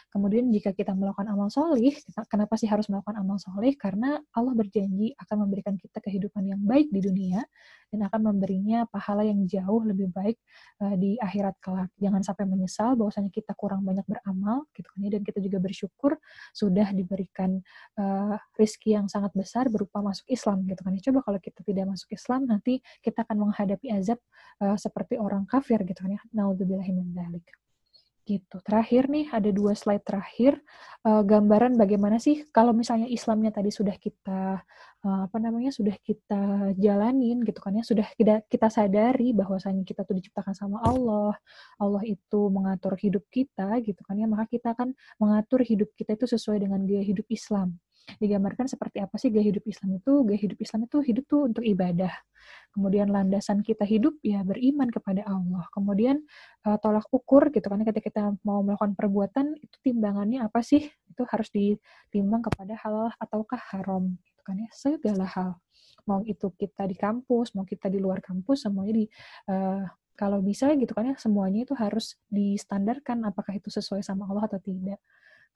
Kemudian 0.07 0.47
jika 0.55 0.71
kita 0.71 0.95
melakukan 0.95 1.27
amal 1.27 1.51
soleh, 1.51 1.91
kenapa 2.31 2.55
sih 2.55 2.65
harus 2.65 2.87
melakukan 2.87 3.19
amal 3.19 3.35
soleh? 3.37 3.75
Karena 3.75 4.15
Allah 4.31 4.55
berjanji 4.55 5.11
akan 5.19 5.45
memberikan 5.45 5.75
kita 5.75 5.99
kehidupan 5.99 6.47
yang 6.47 6.61
baik 6.63 6.87
di 6.89 7.03
dunia 7.03 7.43
dan 7.91 8.07
akan 8.07 8.31
memberinya 8.31 8.87
pahala 8.87 9.27
yang 9.27 9.43
jauh 9.47 9.83
lebih 9.83 10.07
baik 10.11 10.39
uh, 10.79 10.95
di 10.95 11.19
akhirat 11.19 11.59
kelak. 11.59 11.91
Jangan 11.99 12.23
sampai 12.23 12.47
menyesal 12.47 12.95
bahwasanya 12.95 13.31
kita 13.31 13.51
kurang 13.55 13.83
banyak 13.83 14.07
beramal, 14.07 14.63
gitu 14.71 14.87
kan 14.87 14.99
ya. 15.03 15.09
Dan 15.19 15.21
kita 15.27 15.39
juga 15.43 15.59
bersyukur 15.59 16.15
sudah 16.55 16.87
diberikan 16.95 17.59
uh, 17.99 18.39
rizki 18.55 18.95
yang 18.95 19.11
sangat 19.11 19.35
besar 19.35 19.67
berupa 19.67 19.99
masuk 19.99 20.27
Islam, 20.31 20.63
gitu 20.71 20.87
kan 20.87 20.95
ya. 20.95 21.01
Coba 21.11 21.19
kalau 21.27 21.39
kita 21.43 21.63
tidak 21.67 21.83
masuk 21.91 22.15
Islam, 22.15 22.47
nanti 22.47 22.79
kita 23.03 23.27
akan 23.27 23.51
menghadapi 23.51 23.91
azab 23.91 24.19
uh, 24.63 24.79
seperti 24.79 25.19
orang 25.19 25.43
kafir, 25.47 25.83
gitu 25.83 25.99
kan 25.99 26.15
ya. 26.15 26.21
Naudzubillahimin 26.31 27.11
gitu. 28.27 28.59
Terakhir 28.59 29.07
nih 29.07 29.31
ada 29.31 29.49
dua 29.55 29.71
slide 29.71 30.03
terakhir 30.03 30.59
uh, 31.07 31.23
gambaran 31.23 31.79
bagaimana 31.79 32.19
sih 32.19 32.43
kalau 32.51 32.75
misalnya 32.75 33.07
Islamnya 33.07 33.55
tadi 33.55 33.71
sudah 33.71 33.95
kita 33.95 34.59
uh, 35.07 35.21
apa 35.27 35.37
namanya 35.39 35.71
sudah 35.71 35.95
kita 36.03 36.75
jalanin 36.75 37.39
gitu 37.47 37.59
kan 37.63 37.79
ya 37.79 37.83
sudah 37.87 38.07
kita 38.19 38.43
kita 38.51 38.67
sadari 38.67 39.31
bahwasanya 39.31 39.87
kita 39.87 40.03
tuh 40.03 40.19
diciptakan 40.19 40.51
sama 40.51 40.83
Allah 40.83 41.35
Allah 41.79 42.03
itu 42.03 42.51
mengatur 42.51 42.99
hidup 42.99 43.23
kita 43.31 43.79
gitu 43.87 44.03
kan 44.03 44.19
ya 44.19 44.27
maka 44.27 44.51
kita 44.51 44.75
akan 44.75 44.91
mengatur 45.21 45.63
hidup 45.63 45.89
kita 45.95 46.19
itu 46.19 46.27
sesuai 46.27 46.59
dengan 46.67 46.83
gaya 46.83 47.03
hidup 47.07 47.25
Islam 47.31 47.79
digambarkan 48.15 48.71
seperti 48.71 49.03
apa 49.03 49.19
sih 49.19 49.27
gaya 49.27 49.43
hidup 49.51 49.67
Islam 49.67 49.99
itu? 49.99 50.23
Gaya 50.23 50.39
hidup 50.39 50.59
Islam 50.63 50.79
itu 50.87 50.97
hidup 51.03 51.25
tuh 51.27 51.41
untuk 51.51 51.63
ibadah. 51.67 52.13
Kemudian 52.71 53.11
landasan 53.11 53.59
kita 53.65 53.83
hidup 53.83 54.15
ya 54.23 54.41
beriman 54.47 54.87
kepada 54.87 55.27
Allah. 55.27 55.67
Kemudian 55.75 56.23
uh, 56.63 56.79
tolak 56.79 57.05
ukur 57.11 57.51
gitu 57.51 57.67
kan 57.67 57.83
ketika 57.83 58.03
kita 58.07 58.23
mau 58.47 58.63
melakukan 58.63 58.95
perbuatan 58.95 59.59
itu 59.59 59.75
timbangannya 59.83 60.39
apa 60.45 60.63
sih? 60.63 60.87
Itu 61.11 61.27
harus 61.27 61.51
ditimbang 61.51 62.47
kepada 62.47 62.79
halal 62.79 63.11
ataukah 63.19 63.59
haram 63.75 64.15
gitu 64.23 64.41
kan 64.47 64.55
ya. 64.55 64.69
Segala 64.71 65.27
hal. 65.27 65.51
Mau 66.07 66.23
itu 66.23 66.47
kita 66.55 66.87
di 66.87 66.95
kampus 66.95 67.51
mau 67.51 67.67
kita 67.67 67.91
di 67.91 67.99
luar 67.99 68.23
kampus 68.23 68.63
semuanya 68.63 69.03
di 69.03 69.05
uh, 69.51 69.83
kalau 70.17 70.41
bisa 70.41 70.73
gitu 70.73 70.97
kan 70.97 71.13
ya 71.13 71.15
semuanya 71.21 71.61
itu 71.61 71.77
harus 71.77 72.17
distandarkan 72.25 73.21
apakah 73.29 73.53
itu 73.53 73.69
sesuai 73.69 74.01
sama 74.01 74.25
Allah 74.25 74.49
atau 74.49 74.57
tidak 74.57 74.97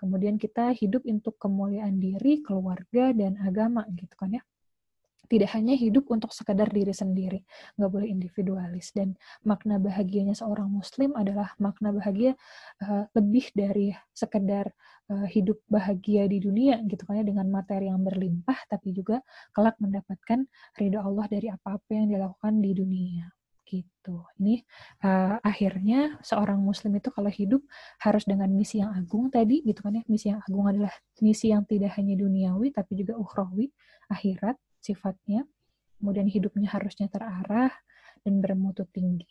Kemudian 0.01 0.41
kita 0.41 0.73
hidup 0.73 1.05
untuk 1.05 1.37
kemuliaan 1.37 2.01
diri, 2.01 2.41
keluarga, 2.41 3.13
dan 3.13 3.37
agama 3.37 3.85
gitu 3.93 4.17
kan 4.17 4.33
ya. 4.33 4.43
Tidak 5.29 5.47
hanya 5.53 5.77
hidup 5.77 6.09
untuk 6.09 6.33
sekedar 6.33 6.67
diri 6.73 6.91
sendiri, 6.91 7.39
nggak 7.77 7.91
boleh 7.93 8.09
individualis. 8.09 8.91
Dan 8.97 9.13
makna 9.45 9.77
bahagianya 9.77 10.33
seorang 10.33 10.67
muslim 10.73 11.13
adalah 11.13 11.53
makna 11.61 11.93
bahagia 11.93 12.33
uh, 12.83 13.05
lebih 13.13 13.53
dari 13.53 13.93
sekedar 14.11 14.73
uh, 15.13 15.27
hidup 15.29 15.61
bahagia 15.69 16.25
di 16.25 16.41
dunia 16.41 16.81
gitu 16.89 17.05
kan 17.05 17.21
ya 17.21 17.23
dengan 17.23 17.47
materi 17.47 17.87
yang 17.93 18.01
berlimpah, 18.01 18.57
tapi 18.67 18.91
juga 18.91 19.21
kelak 19.55 19.77
mendapatkan 19.79 20.49
ridho 20.81 20.99
Allah 20.99 21.29
dari 21.29 21.47
apa-apa 21.47 21.89
yang 21.93 22.11
dilakukan 22.11 22.59
di 22.59 22.71
dunia 22.75 23.31
gitu. 23.71 24.27
Ini 24.43 24.59
uh, 25.07 25.39
akhirnya 25.39 26.19
seorang 26.19 26.59
muslim 26.59 26.99
itu 26.99 27.07
kalau 27.15 27.31
hidup 27.31 27.63
harus 28.03 28.27
dengan 28.27 28.51
misi 28.51 28.83
yang 28.83 28.91
agung 28.91 29.31
tadi 29.31 29.63
gitu 29.63 29.79
kan 29.79 29.95
ya. 29.95 30.03
Misi 30.11 30.27
yang 30.35 30.43
agung 30.43 30.67
adalah 30.67 30.91
misi 31.23 31.55
yang 31.55 31.63
tidak 31.63 31.95
hanya 31.95 32.19
duniawi 32.19 32.75
tapi 32.75 32.99
juga 32.99 33.15
ukhrawi, 33.15 33.71
akhirat 34.11 34.59
sifatnya. 34.83 35.47
kemudian 36.01 36.25
hidupnya 36.25 36.65
harusnya 36.65 37.05
terarah 37.13 37.69
dan 38.25 38.41
bermutu 38.41 38.89
tinggi. 38.89 39.29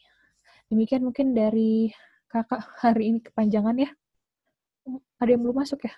Demikian 0.71 1.03
mungkin 1.03 1.35
dari 1.35 1.91
kakak 2.31 2.63
hari 2.79 3.11
ini 3.11 3.19
kepanjangan 3.19 3.75
ya. 3.75 3.91
Ada 5.19 5.35
yang 5.35 5.43
belum 5.43 5.67
masuk 5.67 5.83
ya? 5.83 5.95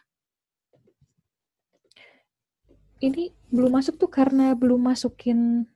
Ini 3.05 3.37
belum 3.53 3.69
masuk 3.69 4.01
tuh 4.01 4.09
karena 4.09 4.57
belum 4.57 4.81
masukin 4.81 5.69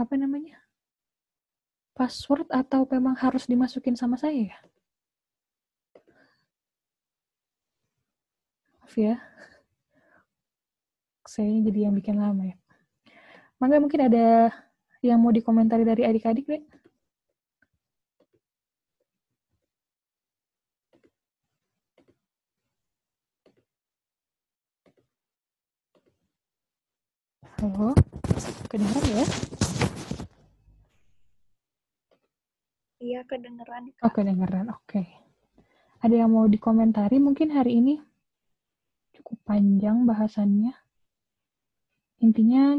apa 0.00 0.16
namanya? 0.16 0.56
Password 1.92 2.48
atau 2.48 2.88
memang 2.88 3.12
harus 3.20 3.44
dimasukin 3.44 3.92
sama 3.92 4.16
saya 4.16 4.48
ya? 4.48 4.58
Maaf 8.80 8.94
ya. 8.96 9.14
Saya 11.28 11.46
jadi 11.62 11.86
yang 11.86 11.94
bikin 11.94 12.16
lama 12.18 12.42
ya. 12.42 12.56
Mangga 13.60 13.78
mungkin 13.78 14.08
ada 14.08 14.50
yang 15.04 15.20
mau 15.20 15.30
dikomentari 15.30 15.84
dari 15.84 16.02
adik-adik, 16.08 16.48
deh? 16.48 16.62
Halo, 27.60 27.92
kedengeran 28.72 29.04
ya? 29.12 29.69
Iya, 33.00 33.24
kedengeran. 33.24 33.96
Oh, 34.04 34.12
kedengeran. 34.12 34.68
Oke. 34.76 35.08
Ada 36.04 36.20
yang 36.20 36.36
mau 36.36 36.44
dikomentari 36.44 37.16
mungkin 37.16 37.48
hari 37.48 37.80
ini? 37.80 37.96
Cukup 39.16 39.40
panjang 39.48 40.04
bahasannya. 40.04 40.76
Intinya, 42.20 42.76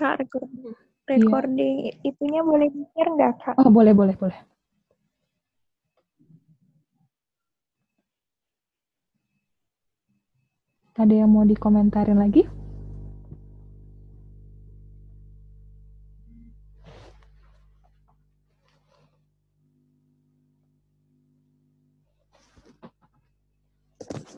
Kak, 0.00 0.24
recording, 0.24 0.72
recording 1.04 1.92
itunya 2.00 2.40
boleh 2.40 2.72
di-share 2.72 3.12
nggak, 3.12 3.32
Kak? 3.44 3.54
oh 3.60 3.68
boleh, 3.68 3.92
boleh, 3.92 4.16
boleh. 4.16 4.40
Ada 10.96 11.12
yang 11.12 11.28
mau 11.28 11.44
dikomentarin 11.44 12.16
lagi? 12.16 12.48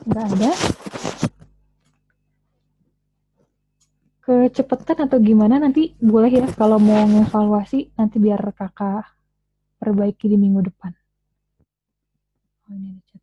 Nggak 0.04 0.24
ada. 0.36 0.50
Kecepatan 4.24 4.98
atau 5.04 5.18
gimana 5.20 5.60
nanti 5.60 5.92
boleh 6.00 6.32
ya 6.32 6.48
kalau 6.56 6.80
mau 6.80 7.04
ngevaluasi 7.04 7.92
nanti 7.96 8.16
biar 8.16 8.40
kakak 8.56 9.04
perbaiki 9.76 10.32
di 10.32 10.36
minggu 10.40 10.64
depan. 10.64 10.92
Oh. 12.72 13.20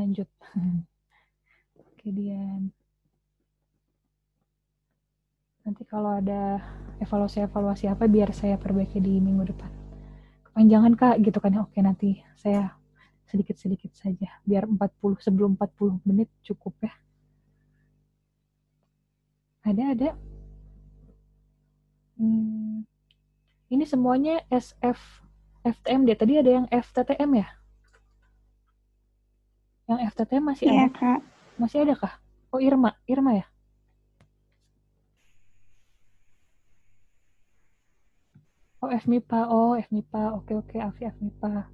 Lanjut. 0.00 0.28
Oke 1.80 2.08
Dian. 2.12 2.72
Nanti 5.60 5.84
kalau 5.84 6.16
ada 6.16 6.56
evaluasi-evaluasi 7.04 7.92
apa 7.92 8.08
biar 8.08 8.32
saya 8.32 8.56
perbaiki 8.56 8.96
di 8.96 9.20
minggu 9.20 9.44
depan. 9.52 9.68
Kepanjangan 10.48 10.92
kak 10.96 11.16
gitu 11.20 11.36
kan 11.40 11.52
ya. 11.52 11.60
Oke 11.60 11.84
nanti 11.84 12.16
saya 12.40 12.79
sedikit-sedikit 13.30 13.94
saja 13.94 14.28
biar 14.42 14.66
40 14.66 15.22
sebelum 15.22 15.54
40 15.54 16.02
menit 16.02 16.26
cukup 16.42 16.74
ya. 16.82 16.92
Ada 19.62 19.82
ada. 19.94 20.10
Hmm, 22.18 22.82
ini 23.70 23.84
semuanya 23.86 24.42
SF 24.50 24.98
FTM 25.62 26.08
dia. 26.08 26.16
Tadi 26.18 26.32
ada 26.40 26.50
yang 26.50 26.66
FTTM 26.68 27.30
ya? 27.38 27.48
Yang 29.86 29.98
FTTM 30.12 30.44
masih 30.44 30.64
Iya, 30.66 30.88
ada? 30.88 30.96
Kak. 30.96 31.20
masih 31.60 31.78
ada 31.84 31.94
kah? 31.94 32.14
Oh 32.50 32.58
Irma. 32.58 32.96
Irma 33.06 33.36
ya? 33.36 33.46
Oh 38.80 38.88
FMIPA, 38.88 39.40
oh 39.52 39.76
FMIPA, 39.76 40.22
oke 40.40 40.52
oke. 40.56 40.76
Afi 40.80 41.04
FMIPA. 41.04 41.68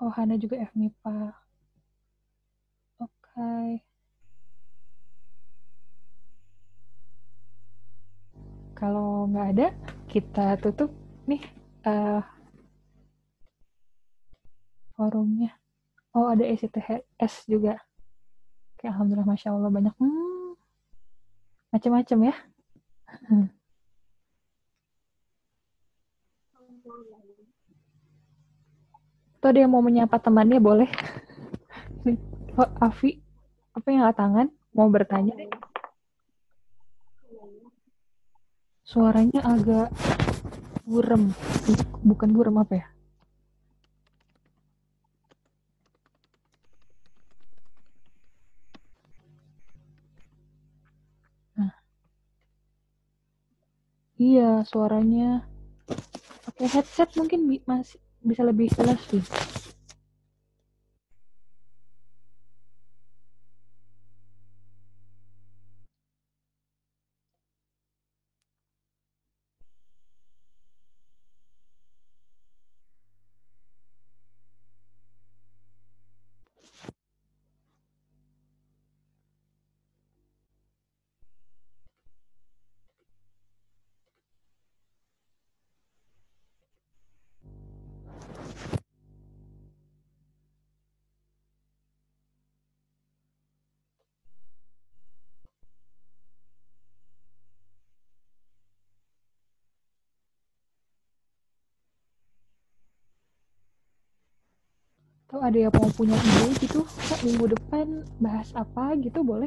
Oh, 0.00 0.10
Hana 0.14 0.38
juga 0.38 0.56
FMIPA. 0.62 1.34
Oke. 3.02 3.82
Kalau 8.78 9.26
nggak 9.30 9.46
ada, 9.58 9.66
kita 10.06 10.54
tutup 10.62 10.90
nih 11.26 11.42
eh, 11.82 12.22
forumnya. 14.94 15.50
Oh, 16.14 16.26
ada 16.30 16.44
SITHS 16.46 17.46
juga. 17.50 17.78
Oke, 18.74 18.86
Alhamdulillah, 18.86 19.26
Masya 19.26 19.50
Allah 19.54 19.70
banyak. 19.74 19.94
Hmm, 19.98 20.54
macam-macam 21.74 22.18
ya. 22.30 22.34
Tuh 29.38 29.54
ada 29.54 29.62
yang 29.62 29.70
mau 29.70 29.82
menyapa 29.82 30.18
temannya 30.18 30.58
boleh. 30.58 30.90
Oh, 32.58 32.70
Afi, 32.82 33.22
apa 33.70 33.86
yang 33.86 34.10
tangan? 34.10 34.50
Mau 34.74 34.90
bertanya? 34.90 35.38
Suaranya 38.82 39.46
agak 39.46 39.94
burem. 40.82 41.30
Bukan 42.02 42.34
burem 42.34 42.58
apa 42.58 42.82
ya? 42.82 42.86
Nah. 51.54 51.72
Iya, 54.18 54.66
suaranya 54.66 55.46
pakai 56.42 56.66
headset 56.74 57.14
mungkin 57.14 57.46
masih 57.70 58.02
bisa 58.22 58.42
lebih 58.42 58.70
jelas 58.74 58.98
sih. 59.10 59.22
Atau 105.38 105.54
ada 105.54 105.70
yang 105.70 105.74
mau 105.78 105.86
punya 105.94 106.18
ide 106.18 106.50
gitu, 106.66 106.82
Kak, 106.82 107.22
minggu 107.22 107.46
depan 107.54 108.02
bahas 108.18 108.50
apa 108.58 108.98
gitu 108.98 109.22
boleh? 109.22 109.46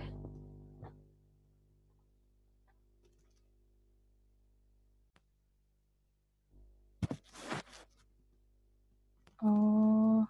Oh, 9.43 10.23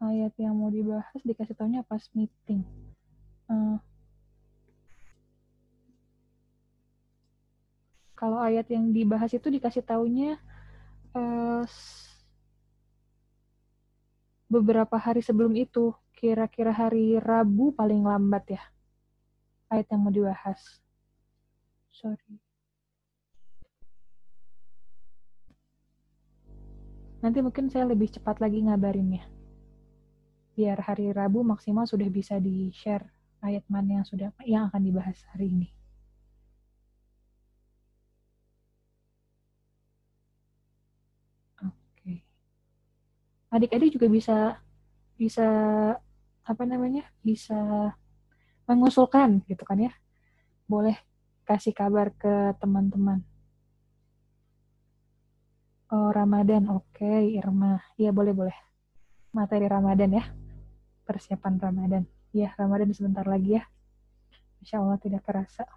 ayat 0.00 0.32
yang 0.40 0.56
mau 0.56 0.72
dibahas 0.72 1.20
dikasih 1.28 1.52
taunya 1.52 1.84
pas 1.84 2.00
meeting. 2.16 2.64
Eh, 3.52 3.76
kalau 8.16 8.38
ayat 8.40 8.64
yang 8.72 8.88
dibahas 8.96 9.28
itu 9.36 9.48
dikasih 9.52 9.84
taunya 9.84 10.40
s- 11.66 12.11
beberapa 14.52 15.00
hari 15.00 15.24
sebelum 15.24 15.56
itu, 15.56 15.96
kira-kira 16.12 16.76
hari 16.76 17.16
Rabu 17.16 17.72
paling 17.72 18.04
lambat 18.04 18.60
ya, 18.60 18.62
ayat 19.72 19.88
yang 19.88 20.04
mau 20.04 20.12
dibahas. 20.12 20.60
Sorry. 21.88 22.36
Nanti 27.24 27.38
mungkin 27.40 27.72
saya 27.72 27.88
lebih 27.88 28.12
cepat 28.12 28.44
lagi 28.44 28.60
ngabarinnya. 28.60 29.24
Biar 30.52 30.76
hari 30.84 31.08
Rabu 31.16 31.40
maksimal 31.40 31.88
sudah 31.88 32.12
bisa 32.12 32.36
di-share 32.36 33.08
ayat 33.40 33.64
mana 33.72 34.02
yang 34.02 34.06
sudah 34.06 34.28
yang 34.44 34.68
akan 34.68 34.82
dibahas 34.84 35.16
hari 35.32 35.48
ini. 35.48 35.68
Adik-adik 43.52 43.92
juga 43.92 44.08
bisa 44.08 44.36
bisa 45.20 45.46
apa 46.42 46.62
namanya? 46.64 47.04
bisa 47.20 47.92
mengusulkan 48.64 49.44
gitu 49.46 49.62
kan 49.68 49.78
ya. 49.78 49.92
Boleh 50.64 50.96
kasih 51.44 51.76
kabar 51.76 52.08
ke 52.16 52.56
teman-teman. 52.58 53.20
Oh, 55.92 56.08
Ramadan. 56.08 56.72
Oke, 56.72 57.36
Irma. 57.36 57.84
Iya, 58.00 58.16
boleh-boleh. 58.16 58.56
Materi 59.36 59.68
Ramadan 59.68 60.16
ya. 60.16 60.24
Persiapan 61.04 61.60
Ramadan. 61.60 62.08
Ya, 62.32 62.56
Ramadan 62.56 62.88
sebentar 62.96 63.28
lagi 63.28 63.60
ya. 63.60 63.68
Insya 64.64 64.80
Allah 64.80 64.96
tidak 64.96 65.20
terasa. 65.28 65.68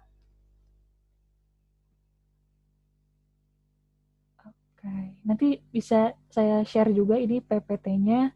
Nanti 5.26 5.60
bisa 5.72 6.14
saya 6.30 6.62
share 6.62 6.92
juga 6.94 7.18
ini 7.18 7.42
PPT-nya. 7.42 8.34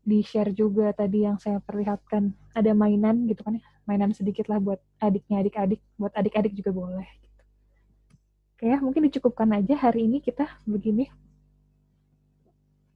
Di-share 0.00 0.56
juga 0.56 0.90
tadi 0.96 1.24
yang 1.24 1.36
saya 1.36 1.60
perlihatkan. 1.60 2.32
Ada 2.56 2.72
mainan 2.74 3.28
gitu 3.28 3.44
kan 3.46 3.60
ya. 3.60 3.64
Mainan 3.88 4.12
sedikit 4.16 4.48
lah 4.48 4.58
buat 4.58 4.80
adiknya 5.00 5.44
adik-adik. 5.44 5.80
Buat 5.96 6.12
adik-adik 6.16 6.52
juga 6.56 6.70
boleh. 6.72 7.08
Gitu. 7.20 7.42
Oke 8.56 8.64
ya, 8.68 8.78
mungkin 8.80 9.08
dicukupkan 9.08 9.48
aja 9.56 9.74
hari 9.76 10.08
ini 10.08 10.20
kita 10.20 10.48
begini. 10.68 11.08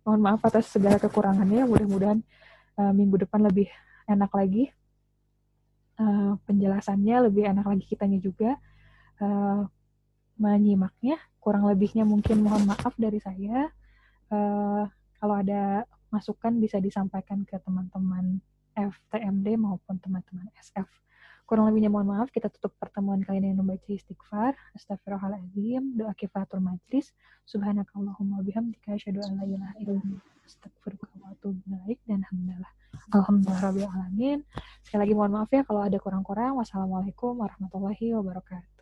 Mohon 0.04 0.20
maaf 0.20 0.42
atas 0.44 0.68
segala 0.68 1.00
kekurangannya. 1.00 1.64
Mudah-mudahan 1.64 2.20
uh, 2.76 2.92
minggu 2.92 3.24
depan 3.24 3.40
lebih 3.40 3.68
enak 4.04 4.28
lagi 4.32 4.68
uh, 5.98 6.32
penjelasannya 6.46 7.30
lebih 7.30 7.44
enak 7.50 7.66
lagi 7.66 7.84
kitanya 7.86 8.18
juga 8.18 8.58
uh, 9.22 9.66
menyimaknya 10.38 11.20
kurang 11.38 11.68
lebihnya 11.68 12.02
mungkin 12.02 12.42
mohon 12.42 12.64
maaf 12.66 12.94
dari 12.98 13.20
saya 13.22 13.70
uh, 14.32 14.84
kalau 15.18 15.34
ada 15.38 15.86
masukan 16.10 16.58
bisa 16.58 16.78
disampaikan 16.78 17.42
ke 17.46 17.58
teman-teman 17.62 18.38
FTMD 18.74 19.54
maupun 19.58 19.98
teman-teman 20.02 20.50
SF 20.58 20.88
kurang 21.44 21.68
lebihnya 21.68 21.92
mohon 21.92 22.08
maaf 22.08 22.32
kita 22.32 22.48
tutup 22.48 22.72
pertemuan 22.80 23.20
kali 23.20 23.38
ini 23.38 23.52
membaca 23.52 23.84
istighfar 23.92 24.56
astagfirullahaladzim 24.74 25.94
doa 25.94 26.16
kifatul 26.16 26.64
majlis 26.64 27.12
subhanakallahumma 27.44 28.40
bihamdika 28.40 28.96
asyhadu 28.96 29.20
an 29.22 29.38
la 29.38 29.44
ilaha 29.44 29.72
atubu 31.30 31.60
ilaik 31.68 32.00
dan 32.08 32.24
alhamdulillah 32.24 32.72
Alhamdulillah 33.12 33.90
alamin. 33.90 34.38
Sekali 34.80 35.00
lagi 35.04 35.14
mohon 35.18 35.32
maaf 35.34 35.50
ya 35.50 35.62
kalau 35.66 35.82
ada 35.82 35.98
kurang-kurang. 35.98 36.56
Wassalamualaikum 36.56 37.36
warahmatullahi 37.36 38.14
wabarakatuh. 38.16 38.73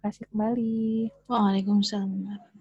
Kasih 0.00 0.24
kembali. 0.32 1.12
Waalaikumsalam. 1.28 2.59